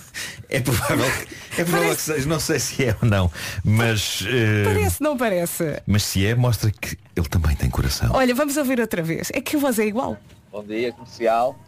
[0.50, 3.30] É provável, que- é provável que seja, não sei se é ou não,
[3.64, 5.82] mas, eh, Parece, não parece?
[5.86, 8.10] mas se é, mostra que ele também tem coração.
[8.12, 9.30] Olha, vamos ouvir outra vez.
[9.34, 10.16] É que a voz é igual.
[10.52, 11.58] Bom dia, comercial.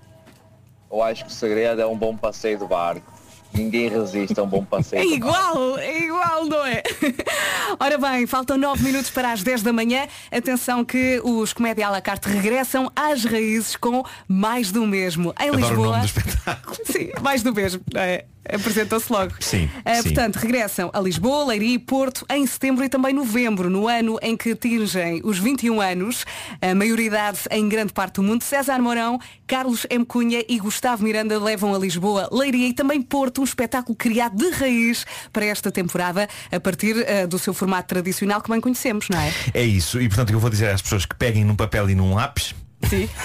[0.92, 3.12] Eu acho que o segredo é um bom passeio do barco.
[3.56, 5.00] Ninguém resiste a um bom passeio.
[5.02, 6.82] É igual, é igual, não é?
[7.80, 10.06] Ora bem, faltam 9 minutos para as 10 da manhã.
[10.30, 15.34] Atenção que os Comédia à la carte regressam às raízes com mais do mesmo.
[15.40, 15.86] Em Adoro o Lisboa.
[15.86, 16.76] nome do espetáculo.
[16.84, 17.80] Sim, mais do mesmo.
[17.92, 18.24] não é?
[18.52, 19.32] Apresentam-se logo.
[19.40, 20.02] Sim, Ah, sim.
[20.04, 24.36] Portanto, regressam a Lisboa, Leiria e Porto em setembro e também novembro, no ano em
[24.36, 26.24] que atingem os 21 anos,
[26.60, 28.42] a maioridade em grande parte do mundo.
[28.42, 30.04] César Mourão, Carlos M.
[30.04, 34.50] Cunha e Gustavo Miranda levam a Lisboa, Leiria e também Porto um espetáculo criado de
[34.50, 39.18] raiz para esta temporada, a partir ah, do seu formato tradicional que bem conhecemos, não
[39.20, 39.32] é?
[39.54, 42.14] É isso, e portanto eu vou dizer às pessoas que peguem num papel e num
[42.14, 42.54] lápis.
[42.84, 43.08] Sim.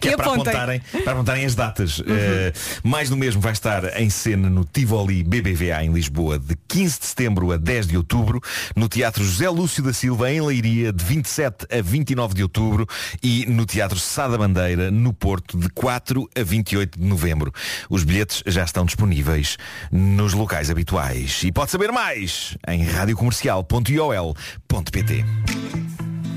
[0.00, 2.00] Que E é para apontarem, para apontarem as datas.
[2.00, 2.06] Uhum.
[2.08, 6.98] Eh, mais do mesmo vai estar em cena no Tivoli BBVA em Lisboa de 15
[6.98, 8.40] de setembro a 10 de outubro,
[8.74, 12.88] no Teatro José Lúcio da Silva em Leiria de 27 a 29 de outubro
[13.22, 17.52] e no Teatro Sada Bandeira no Porto de 4 a 28 de novembro.
[17.88, 19.56] Os bilhetes já estão disponíveis
[19.92, 21.42] nos locais habituais.
[21.44, 25.24] E pode saber mais em radiocomercial.iol.pt.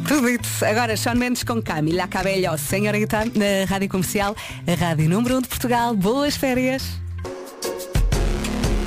[0.07, 0.63] Tudo isso.
[0.63, 4.35] Agora, Sean Mendes com Camila Cabello, senhorita, na Rádio Comercial,
[4.67, 5.95] a Rádio Número 1 de Portugal.
[5.95, 6.83] Boas férias.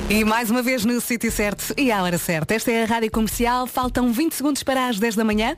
[0.09, 2.55] E mais uma vez no sítio certo e à hora certa.
[2.55, 3.67] Esta é a Rádio Comercial.
[3.67, 5.55] Faltam 20 segundos para as 10 da manhã.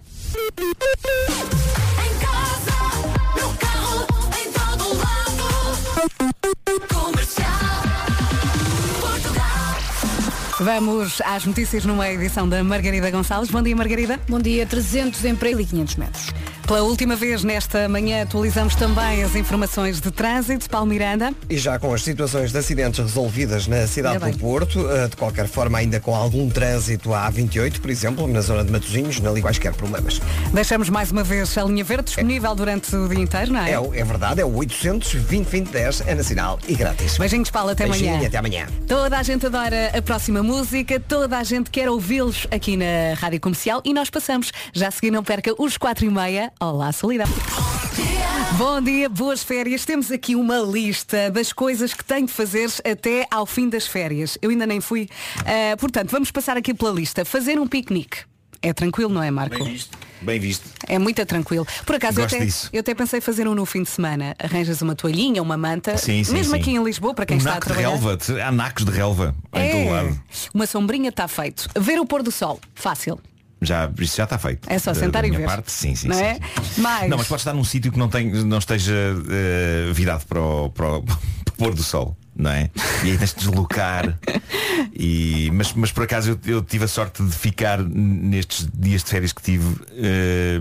[10.62, 13.50] Vamos às notícias numa edição da Margarida Gonçalves.
[13.50, 14.20] Bom dia, Margarida.
[14.30, 16.28] Bom dia, 300 empregos e 500 metros.
[16.68, 20.70] Pela última vez nesta manhã atualizamos também as informações de trânsito.
[20.70, 21.34] Paulo Miranda.
[21.50, 25.48] E já com as situações de acidentes resolvidas na cidade do Porto, eh, de qualquer
[25.48, 29.42] forma ainda com algum trânsito à A28, por exemplo, na zona de Matosinhos, não li
[29.42, 30.22] quaisquer problemas.
[30.54, 33.72] Deixamos mais uma vez a linha verde disponível durante o dia inteiro, não é?
[33.72, 37.18] É, é verdade, é o 800 2010 é nacional e grátis.
[37.18, 38.24] Beijinhos, Paulo, até Beijinho amanhã.
[38.24, 38.68] e até amanhã.
[38.88, 40.51] Toda a gente adora a próxima música,
[41.08, 44.52] toda a gente quer ouvi-los aqui na Rádio Comercial e nós passamos.
[44.74, 46.52] Já a seguir, não perca os quatro e meia.
[46.60, 47.28] Olá, solidão.
[48.58, 49.86] Bom dia, boas férias.
[49.86, 54.38] Temos aqui uma lista das coisas que tenho de fazer até ao fim das férias.
[54.42, 55.08] Eu ainda nem fui.
[55.40, 57.24] Ah, portanto, vamos passar aqui pela lista.
[57.24, 58.31] Fazer um piquenique.
[58.62, 59.56] É tranquilo, não é, Marco?
[59.64, 59.98] Bem visto.
[60.22, 60.70] Bem visto.
[60.88, 61.66] É muito tranquilo.
[61.84, 64.36] Por acaso, eu até, eu até pensei fazer um no fim de semana.
[64.38, 65.98] Arranjas uma toalhinha, uma manta.
[65.98, 66.62] Sim, sim, mesmo sim.
[66.62, 67.90] aqui em Lisboa, para quem um está a naco de trabalhar.
[67.98, 68.18] relva.
[68.46, 70.22] Há nacos de relva em todo lado.
[70.54, 71.68] Uma sombrinha está feito.
[71.80, 73.20] Ver o pôr do sol, fácil.
[73.64, 74.68] Já, isso já está feito.
[74.70, 75.48] É só Da- sentar da e minha ver.
[75.48, 76.34] parte, sim, sim, não sim, é?
[76.36, 76.42] sim.
[76.82, 78.94] Mas, Não, mas pode estar num sítio que não, tem, não esteja
[79.30, 81.04] eh, virado para o- para o
[81.58, 82.70] pôr do sol, não é?
[83.04, 84.18] E aí tens de deslocar.
[84.94, 89.10] E, mas, mas por acaso eu, eu tive a sorte de ficar nestes dias de
[89.10, 89.66] férias que tive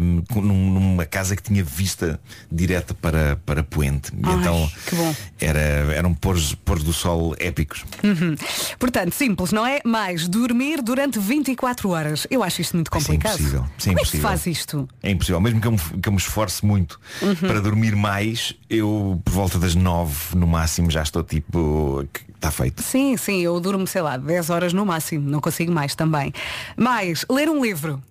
[0.00, 2.20] num- numa casa que tinha vista
[2.50, 4.12] direta para, para Poente.
[4.22, 5.14] Ai, então que bom.
[5.40, 7.84] era, eram pôres, pôres do sol épicos.
[8.02, 8.34] Uhum.
[8.78, 9.80] Portanto, simples, não é?
[9.84, 12.26] Mais dormir durante 24 horas.
[12.30, 13.34] Eu acho isto muito complicado.
[13.34, 13.66] impossível.
[13.78, 14.28] Isso é Como é que se impossível.
[14.28, 14.88] faz isto?
[15.02, 15.40] É impossível.
[15.40, 17.34] Mesmo que eu me, que eu me esforce muito Uhum.
[17.34, 22.06] para dormir mais, eu por volta das nove no máximo já estou tipo.
[22.34, 22.82] Está feito.
[22.82, 25.28] Sim, sim, eu durmo, sei lá, 10 horas no máximo.
[25.28, 26.32] Não consigo mais também.
[26.76, 28.02] Mais, ler um livro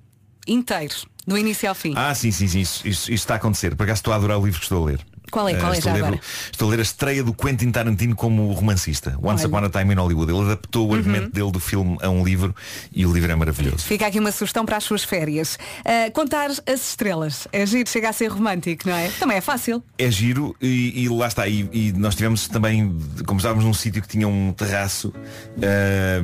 [0.48, 0.94] inteiro,
[1.26, 1.94] do início ao fim.
[1.96, 2.60] Ah, sim, sim, sim.
[2.60, 3.76] Isso, isso- isso está a acontecer.
[3.76, 5.00] Por acaso estou a adorar o livro que estou a ler.
[5.30, 5.54] Qual é?
[5.54, 6.22] Eh, Qual é estou, já a ler, agora?
[6.52, 9.18] estou a ler a estreia do Quentin Tarantino como romancista.
[9.22, 9.48] Once Olha.
[9.48, 10.32] Upon a Time in Hollywood.
[10.32, 12.56] Ele adaptou o argumento dele do filme a um livro
[12.94, 13.80] e o livro é maravilhoso.
[13.80, 15.58] Fica aqui uma sugestão para as suas férias.
[15.86, 17.48] Ah, contar as estrelas.
[17.52, 19.10] É giro, chega a ser romântico, não é?
[19.20, 19.84] Também é fácil.
[19.98, 21.48] É giro e, e lá está.
[21.48, 25.14] E, e nós tivemos também, como estávamos num sítio que tinha um terraço,
[25.62, 26.24] ah,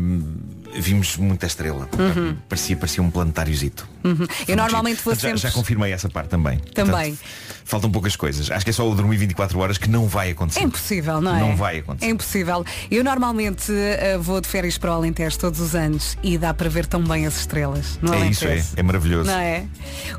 [0.76, 1.88] vimos muita estrela.
[1.98, 2.36] Uhum.
[2.48, 3.88] Parecia, parecia um planetáriozito.
[4.04, 4.28] Uhum.
[4.48, 5.38] Eu normalmente vou já, sempre.
[5.38, 6.60] já confirmei essa parte também.
[6.74, 7.16] Também.
[7.16, 8.52] Portanto, faltam poucas coisas.
[8.52, 10.60] Acho que é só o dormir 24 horas que não vai acontecer.
[10.60, 11.40] É impossível, não é?
[11.40, 12.06] Não vai acontecer.
[12.06, 12.66] É impossível.
[12.92, 16.70] Eu normalmente ah, vou de férias para o Alentejo todos os anos e dá para
[16.70, 17.98] ver tão bem as estrelas.
[18.02, 18.64] No é isso, é.
[18.76, 19.30] É maravilhoso.
[19.30, 19.66] Não é?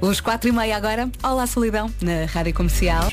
[0.00, 3.10] Os quatro e meia agora, Olá Solidão, na Rádio Comercial.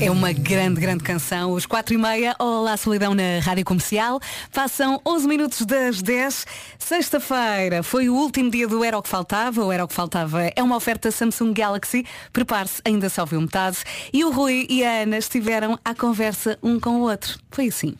[0.00, 1.52] É uma grande, grande canção.
[1.52, 4.20] Os quatro e meia, Olá Solidão na Rádio Comercial.
[4.52, 6.46] Passam 11 minutos das 10.
[6.78, 9.64] Sexta-feira foi o último dia do Era o que Faltava.
[9.64, 12.04] O Era o que Faltava é uma oferta Samsung Galaxy.
[12.32, 13.78] Prepare-se, ainda só ouviu metade.
[14.12, 17.38] E o Rui e a Ana estiveram à conversa um com o outro.
[17.50, 17.94] Foi assim.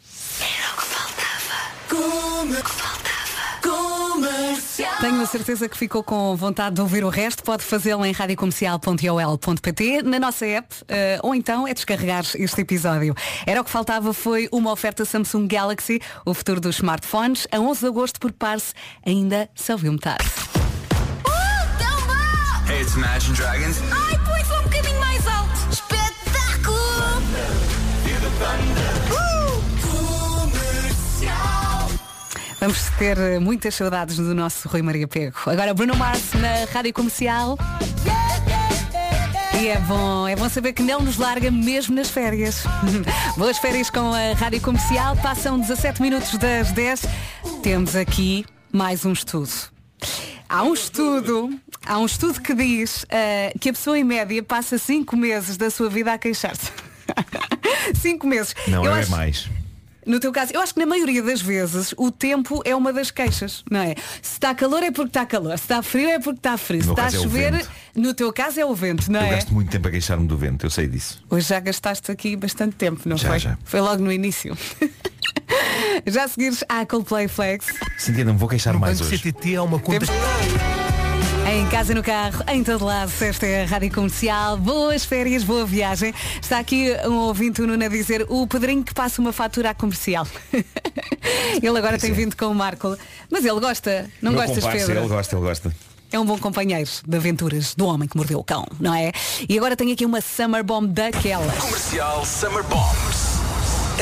[5.01, 7.43] Tenho a certeza que ficou com vontade de ouvir o resto.
[7.43, 13.15] Pode fazê-lo em radiocomercial.ol.pt, na nossa app, eh, ou então é descarregar este episódio.
[13.47, 17.47] Era o que faltava, foi uma oferta Samsung Galaxy, o futuro dos smartphones.
[17.51, 18.73] A 11 de agosto, por par-se,
[19.05, 20.25] ainda só viu metade.
[22.67, 23.79] Hey, it's Imagine Dragons.
[23.93, 24.45] Ai, põe
[32.65, 35.37] Vamos ter eh, muitas saudades do nosso Rui Maria Pego.
[35.45, 37.59] Agora Bruno Mars na Rádio Comercial.
[39.61, 42.65] E é bom, é bom saber que não nos larga mesmo nas férias.
[43.37, 45.15] Boas férias com a Rádio Comercial.
[45.17, 47.03] Passam 17 minutos das 10.
[47.63, 49.51] Temos aqui mais um estudo.
[50.49, 51.51] Há um estudo,
[51.85, 55.69] há um estudo que diz eh, que a pessoa em média passa 5 meses da
[55.69, 56.73] sua vida a queixar-se.
[58.01, 58.55] 5 meses.
[58.67, 59.51] Não, Eu é acho- mais.
[60.07, 63.11] No teu caso, eu acho que na maioria das vezes o tempo é uma das
[63.11, 63.95] queixas, não é?
[64.23, 66.85] Se está calor é porque está calor, se está frio é porque está frio, No
[66.85, 67.71] se está a é chover, vento.
[67.97, 69.31] no teu caso é o vento, não Eu é?
[69.31, 71.23] gasto muito tempo a queixar-me do vento, eu sei disso.
[71.31, 73.39] Hoje já gastaste aqui bastante tempo, não Já, foi?
[73.39, 73.59] já.
[73.65, 74.57] Foi logo no início.
[76.07, 77.67] já a seguires à Coldplay Flex.
[77.99, 79.23] Cintia, não vou queixar mais Banco hoje.
[79.33, 80.07] CTT é uma conta.
[81.47, 84.57] Em casa, no carro, em todo lado, esta é a Rádio Comercial.
[84.57, 86.15] Boas férias, boa viagem.
[86.41, 89.75] Está aqui um ouvinte, o Nuno, a dizer o Pedrinho que passa uma fatura à
[89.75, 90.27] comercial.
[91.63, 92.97] ele agora tem vindo com o Marco.
[93.31, 95.03] Mas ele gosta, não Meu gostas, comparsa, Pedro?
[95.03, 95.77] Ele gosta, ele gosta.
[96.11, 99.13] É um bom companheiro de aventuras do homem que mordeu o cão, não é?
[99.47, 101.59] E agora tenho aqui uma Summer Bomb daquelas.
[101.59, 103.35] Comercial Summer Bombs.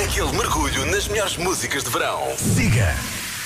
[0.02, 2.20] Aquele mergulho nas melhores músicas de verão.
[2.36, 2.94] Siga.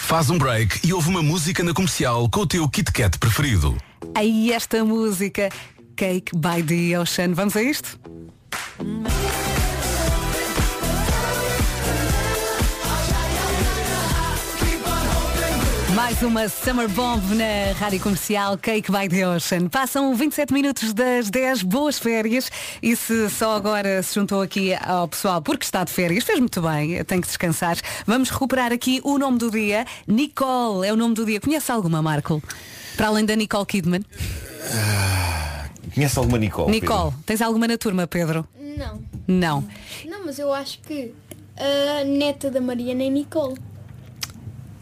[0.06, 3.76] Faz um break e ouve uma música na comercial com o teu Kit Kat preferido.
[4.14, 5.48] Aí esta música,
[5.96, 7.34] Cake by the Ocean.
[7.34, 7.98] Vamos a isto?
[15.96, 19.66] Mais uma Summer Bomb na Rádio Comercial Cake by the Ocean.
[19.70, 22.50] Passam 27 minutos das 10, boas férias.
[22.82, 26.60] E se só agora se juntou aqui ao pessoal porque está de férias, fez muito
[26.60, 27.78] bem, tem que descansar.
[28.06, 29.86] Vamos recuperar aqui o nome do dia.
[30.06, 31.40] Nicole é o nome do dia.
[31.40, 32.42] Conhece alguma, Marco?
[32.94, 34.04] Para além da Nicole Kidman?
[35.94, 36.72] Conhece alguma Nicole?
[36.72, 38.46] Nicole, tens alguma na turma, Pedro?
[38.76, 39.02] Não.
[39.26, 39.68] Não.
[40.04, 41.14] Não, mas eu acho que
[41.56, 43.56] a neta da Mariana é Nicole.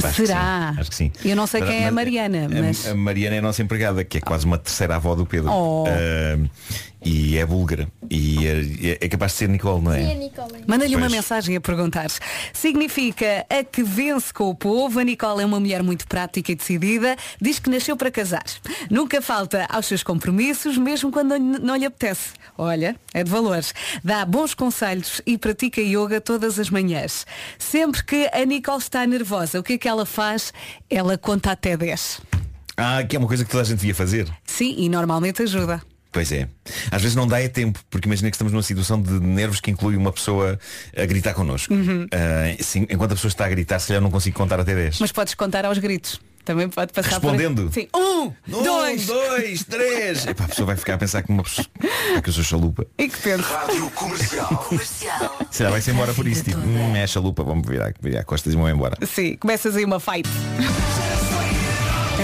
[0.09, 0.73] Acho que Será?
[0.75, 1.13] sim, Acho que sim.
[1.25, 4.05] Eu não sei quem é a Mariana, a- mas- A, Mariana é a nossa empregada,
[4.05, 5.51] que é quase uma terceira avó do Pedro.
[5.51, 5.85] Oh.
[5.87, 6.39] Ah,
[7.05, 7.89] e é búlgara.
[8.11, 10.15] E é, é capaz de ser Nicole, não Sim, é é?
[10.15, 10.65] Nicole.
[10.67, 12.07] Manda-lhe uma mensagem a perguntar.
[12.53, 14.99] Significa a que vence com o povo.
[14.99, 17.17] A Nicole é uma mulher muito prática e decidida.
[17.41, 18.45] Diz que nasceu para casar.
[18.91, 22.31] Nunca falta aos seus compromissos, mesmo quando não lhe apetece.
[22.57, 23.75] Olha, é de valores.
[24.03, 27.27] Dá bons conselhos e pratica yoga todas as manhãs.
[27.59, 30.53] Sempre que a Nicole está nervosa, o que é que ela faz?
[30.89, 32.21] Ela conta até 10.
[32.77, 34.29] Ah, que é uma coisa que toda a gente devia fazer.
[34.45, 35.83] Sim, e normalmente ajuda.
[36.15, 36.47] Pois é.
[36.93, 39.69] Às vezes não dá é tempo, porque imagina que estamos numa situação de nervos que
[39.73, 40.57] inclui uma pessoa
[40.97, 41.75] a gritar connosco.
[41.75, 42.07] Uhum.
[42.13, 45.01] Ah, sim, enquanto a pessoa está a gritar, se calhar não consigo contar até 10.
[45.01, 46.21] Mas podes contar aos gritos.
[46.45, 47.65] Também pode passar Respondendo?
[47.65, 47.73] por...
[47.73, 47.89] Sim.
[47.97, 49.07] Um, dois.
[49.07, 50.25] dois, três.
[50.29, 51.67] Epá, a pessoa vai ficar a pensar que, uma pessoa,
[52.23, 52.87] que eu sou chalupa.
[52.97, 53.43] E que penso.
[53.43, 54.69] Rádio Comercial.
[55.51, 58.57] Se ela vai-se embora por isso, tipo, hum, é chalupa, vamos virar, virar costas e
[58.57, 58.97] vamos embora.
[59.05, 60.29] Sim, começas aí uma fight.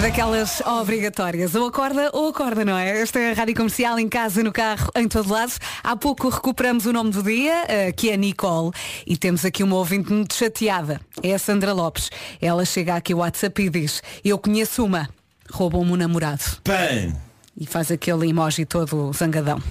[0.00, 1.54] É daquelas obrigatórias.
[1.54, 3.02] Ou acorda ou acorda, não é?
[3.02, 5.52] Esta é a rádio comercial em casa, no carro, em todo lado.
[5.84, 8.70] Há pouco recuperamos o nome do dia, eh, que é Nicole.
[9.06, 11.02] E temos aqui uma ouvinte muito chateada.
[11.22, 12.08] É a Sandra Lopes.
[12.40, 15.06] Ela chega aqui ao WhatsApp e diz, eu conheço uma.
[15.52, 16.44] Roubou-me o namorado.
[16.64, 17.12] Pã!
[17.54, 19.62] E faz aquele emoji todo zangadão.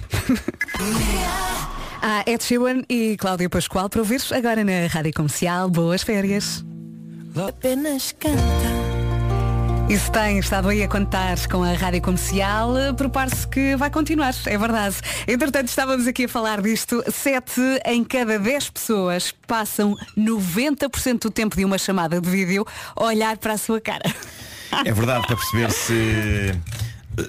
[2.00, 5.68] Há Ed Sheeran e Cláudia Pascoal para ouvir agora na Rádio Comercial.
[5.68, 6.64] Boas férias.
[7.34, 8.79] Apenas canta.
[9.90, 14.32] E se tem estado aí a contar com a Rádio Comercial, prepare-se que vai continuar,
[14.46, 14.94] é verdade.
[15.26, 17.02] Entretanto, estávamos aqui a falar disto.
[17.10, 22.64] Sete em cada dez pessoas passam 90% do tempo de uma chamada de vídeo
[22.94, 24.04] a olhar para a sua cara.
[24.86, 26.54] É verdade, para perceber se.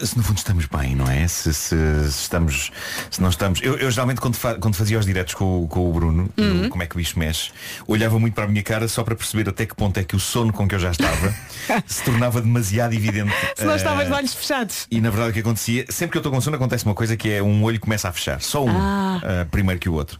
[0.03, 1.27] Se no fundo estamos bem, não é?
[1.27, 2.71] Se, se- se estamos.
[3.09, 3.59] Se não estamos.
[3.61, 6.69] Eu, eu geralmente quando, fa- quando fazia os diretos com, o- com o Bruno, Uhum.
[6.69, 7.51] como é que o bicho mexe,
[7.87, 10.19] olhava muito para a minha cara só para perceber até que ponto é que o
[10.19, 11.33] sono com que eu já estava
[11.87, 13.33] se tornava demasiado evidente.
[13.55, 14.87] Se não Eh, estavas de olhos fechados.
[14.89, 17.17] E na verdade o que acontecia, sempre que eu estou com sono acontece uma coisa
[17.17, 19.19] que é um olho começa a fechar, só um, Ah.
[19.23, 20.19] eh, primeiro que o outro.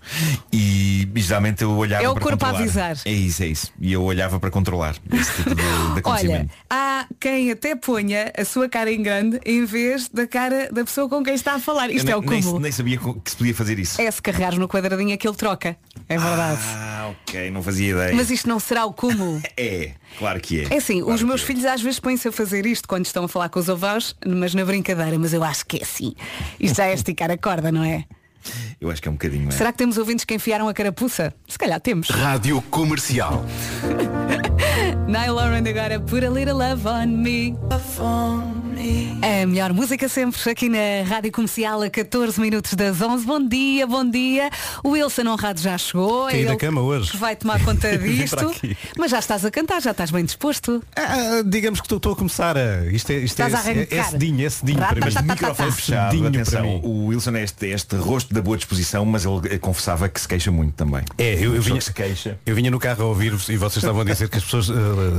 [0.51, 2.97] E, e geralmente eu olhava É o para corpo a avisar.
[3.05, 3.71] É isso, é isso.
[3.79, 6.51] E eu olhava para controlar esse tipo de, de Olha, acontecimento.
[6.69, 11.07] há quem até ponha a sua cara em grande em vez da cara da pessoa
[11.09, 11.89] com quem está a falar.
[11.89, 12.59] Isto eu é o nem, nem, cúmulo.
[12.59, 14.01] nem sabia que se podia fazer isso.
[14.01, 15.77] É se carregares no quadradinho aquilo troca.
[16.07, 16.59] É verdade.
[16.63, 18.15] Ah, ok, não fazia ideia.
[18.15, 19.41] Mas isto não será o cúmulo.
[19.57, 20.73] É, claro que é.
[20.73, 21.45] É assim, Claro os meus é.
[21.45, 24.55] filhos às vezes põem-se a fazer isto quando estão a falar com os avós, mas
[24.55, 26.13] na brincadeira, mas eu acho que é assim.
[26.59, 28.05] Isto já é esticar a corda, não é?
[28.79, 29.49] Eu acho que é um bocadinho.
[29.49, 29.51] é?
[29.51, 31.33] Será que temos ouvintes que enfiaram a carapuça?
[31.47, 32.09] Se calhar temos.
[32.09, 33.45] Rádio Comercial.
[35.11, 37.55] Niall Lauren agora Put a Little Love on Me.
[39.21, 43.25] A melhor música sempre aqui na Rádio Comercial a 14 minutos das 11.
[43.25, 44.49] Bom dia, bom dia.
[44.83, 46.25] O Wilson Honrado já chegou.
[46.27, 47.15] Caí é da cama hoje.
[47.17, 48.51] vai tomar conta disto.
[48.97, 50.81] Mas já estás a cantar, já estás bem disposto.
[50.95, 52.85] Ah, digamos que estou- estou a começar a.
[52.87, 54.09] Isto é, isto é, Estás a é, é arrancar.
[54.11, 55.11] cedinho, é cedinho para mim.
[55.13, 59.41] tá, Microfone fechado, atenção, o Wilson é este, este rosto da boa disposição, mas ele
[59.53, 61.03] eh, confessava que se queixa muito também.
[61.19, 62.39] É, eu, eu vinha, que se queixa.
[62.45, 64.73] eu vinha no carro a ouvir-vos e vocês estavam a dizer que as pessoas eh,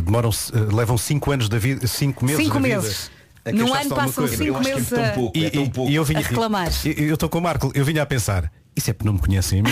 [0.04, 2.80] demoram, eh, levam 5 anos da vida, 5 meses Cinco da vida.
[2.82, 3.10] meses.
[3.44, 4.36] a Num queixar-se ano passam coisa.
[4.36, 5.90] cinco Eu acho que é meses tão a- pouco, E, é tão e- pouco.
[5.90, 6.70] e eu vinha, a reclamar.
[6.84, 9.18] Eu eu estou com o Marco, eu vinha a pensar, isso é porque não me
[9.18, 9.70] conhecem a mim.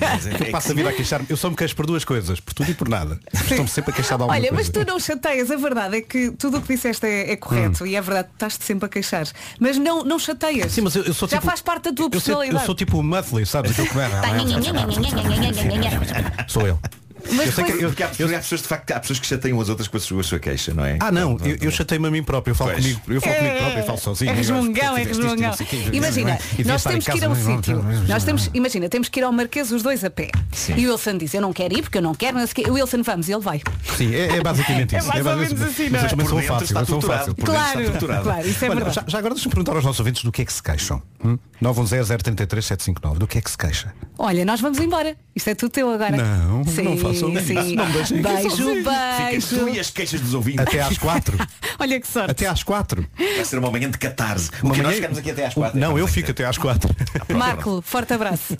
[0.00, 1.26] Mas é- Eu é passo que- a vida a queixar-me.
[1.28, 3.20] Eu só me queixo por duas coisas, por tudo e por nada.
[3.30, 4.54] Estou-me sempre a queixar de alguma Olha, coisa.
[4.54, 7.86] mas tu não chateias, a verdade é que tudo o que disseste é, é correto
[7.86, 9.26] e é verdade, estás-te sempre a queixar.
[9.60, 10.72] Mas não, não chateias.
[10.72, 12.62] Sim, mas eu, eu sou Já tipo, faz parte da tua eu sei- personalidade.
[12.62, 13.72] Eu sou tipo o Mutley, sabes?
[13.72, 13.94] Aquele que
[16.48, 16.78] Sou eu.
[17.32, 19.26] Mas eu sei que eu- Porque há pessoas, há pessoas, de facto, há pessoas que
[19.26, 20.96] chateiam as outras com a sua, a sua queixa, não é?
[21.00, 21.70] Ah não, eu, eu pronto.
[21.72, 22.82] chateio-me a mim próprio, eu falo Pois.
[22.84, 24.30] comigo, eu falo comigo É, próprio e falo sozinho.
[24.30, 25.52] É Eu resmungão, é resmungão.
[25.92, 27.84] Imagina, nós temos que ir a um sítio.
[28.08, 30.30] Nós temos, imagina, temos que ir ao Marquês os dois a pé.
[30.76, 33.02] E o Wilson diz, eu não quero ir porque eu não quero, sei o Wilson
[33.02, 33.60] vamos, e ele vai.
[33.96, 35.08] Sim, é, é basicamente É isso.
[35.08, 37.34] mais ou menos assim, Mas não eu também Por sou fácil, eu sou fácil.
[37.34, 38.94] Claro, claro, isso é verdade.
[38.94, 41.02] já, já agora deixa-me perguntar aos nossos ouvintes do que é que se queixam.
[41.24, 41.38] Hum?
[41.62, 43.92] 910-033-759, do que é que se queixa?
[44.16, 45.16] Olha, nós vamos embora.
[45.34, 46.16] Isto é tudo teu agora.
[46.16, 47.74] Não, sim, não façam sim.
[47.76, 48.84] Não me deixem aqui Beijo, sozinho.
[48.84, 49.80] Ficas tu e beijo.
[49.80, 50.60] as queixas dos ouvintes.
[50.60, 51.38] Até às 4.
[51.78, 52.30] Olha que sorte.
[52.30, 53.06] até às 4.
[53.16, 54.50] Vai ser uma manhã de catarse.
[54.60, 55.78] Porque nós ficamos aqui até às quatro.
[55.78, 56.90] Não, eu fico até às 4.
[57.36, 58.56] Marco, forte abraço.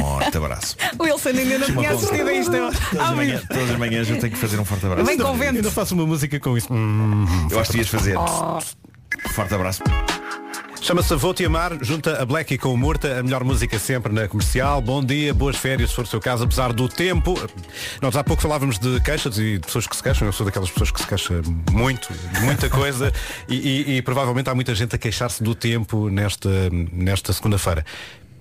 [0.00, 0.76] Forte abraço.
[0.98, 2.52] O Wilson ainda não tinha assistido a isto.
[2.52, 5.04] Todas as, manhãs, todas as manhãs eu tenho que fazer um forte abraço.
[5.06, 5.56] Vem com vento.
[5.56, 6.72] Ainda faço uma música com isso.
[6.72, 8.16] Hum, Eu acho que devias fazer.
[9.34, 9.82] Forte abraço.
[10.82, 14.80] Chama-se Vou-te Amar, junta a Black com o Murta, a melhor música sempre na comercial.
[14.80, 17.34] Bom dia, boas férias, se for o seu caso, apesar do tempo.
[18.00, 20.26] Nós há pouco falávamos de queixas e de pessoas que se queixam.
[20.26, 23.12] Eu sou daquelas pessoas que se queixam muito, de muita coisa,
[23.46, 26.48] e, e- e provavelmente há muita gente a queixar-se do tempo nesta,
[26.92, 27.84] nesta segunda-feira.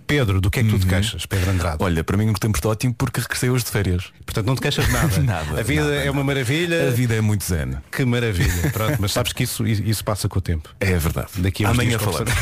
[0.10, 1.78] Pedro, do que é que tu te queixas, Pedro Andrade?
[1.82, 4.06] Olha, para mim o tempo está ótimo porque regressei hoje de férias.
[4.26, 5.08] Portanto, não te queixas de nada.
[5.22, 6.88] Nada, A vida nada, é uma maravilha.
[6.88, 7.78] A vida é muito zen.
[7.92, 8.72] Que maravilha.
[8.74, 10.68] Pronto, mas sabes que isso, isso passa com o tempo.
[10.80, 11.28] É verdade.
[11.38, 12.34] Daqui a Amanhã falamos.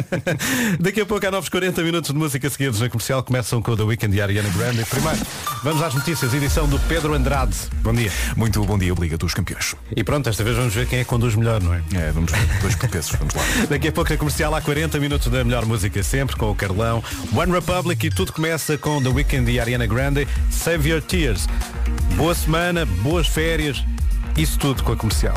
[0.80, 3.22] Daqui a pouco há novos 40 minutos de música seguidos na comercial.
[3.22, 4.82] Começam com o The Weeknd e Ariana Grande.
[4.86, 5.18] Primeiro,
[5.62, 7.54] vamos às notícias, edição do Pedro Andrade.
[7.82, 8.10] Bom dia.
[8.34, 9.74] Muito bom dia, Liga dos Campeões.
[9.94, 11.82] E pronto, esta vez vamos ver quem é que conduz melhor, não é?
[11.94, 12.40] É, vamos ver.
[12.62, 13.42] Dois portugueses, vamos lá.
[13.68, 16.85] Daqui a pouco na comercial há 40 minutos da melhor música sempre, com o Carlão,
[17.34, 20.26] One Republic e tudo começa com The Weeknd e Ariana Grande.
[20.50, 21.46] Save Your Tears.
[22.16, 23.84] Boa semana, boas férias,
[24.36, 25.36] isso tudo com a comercial.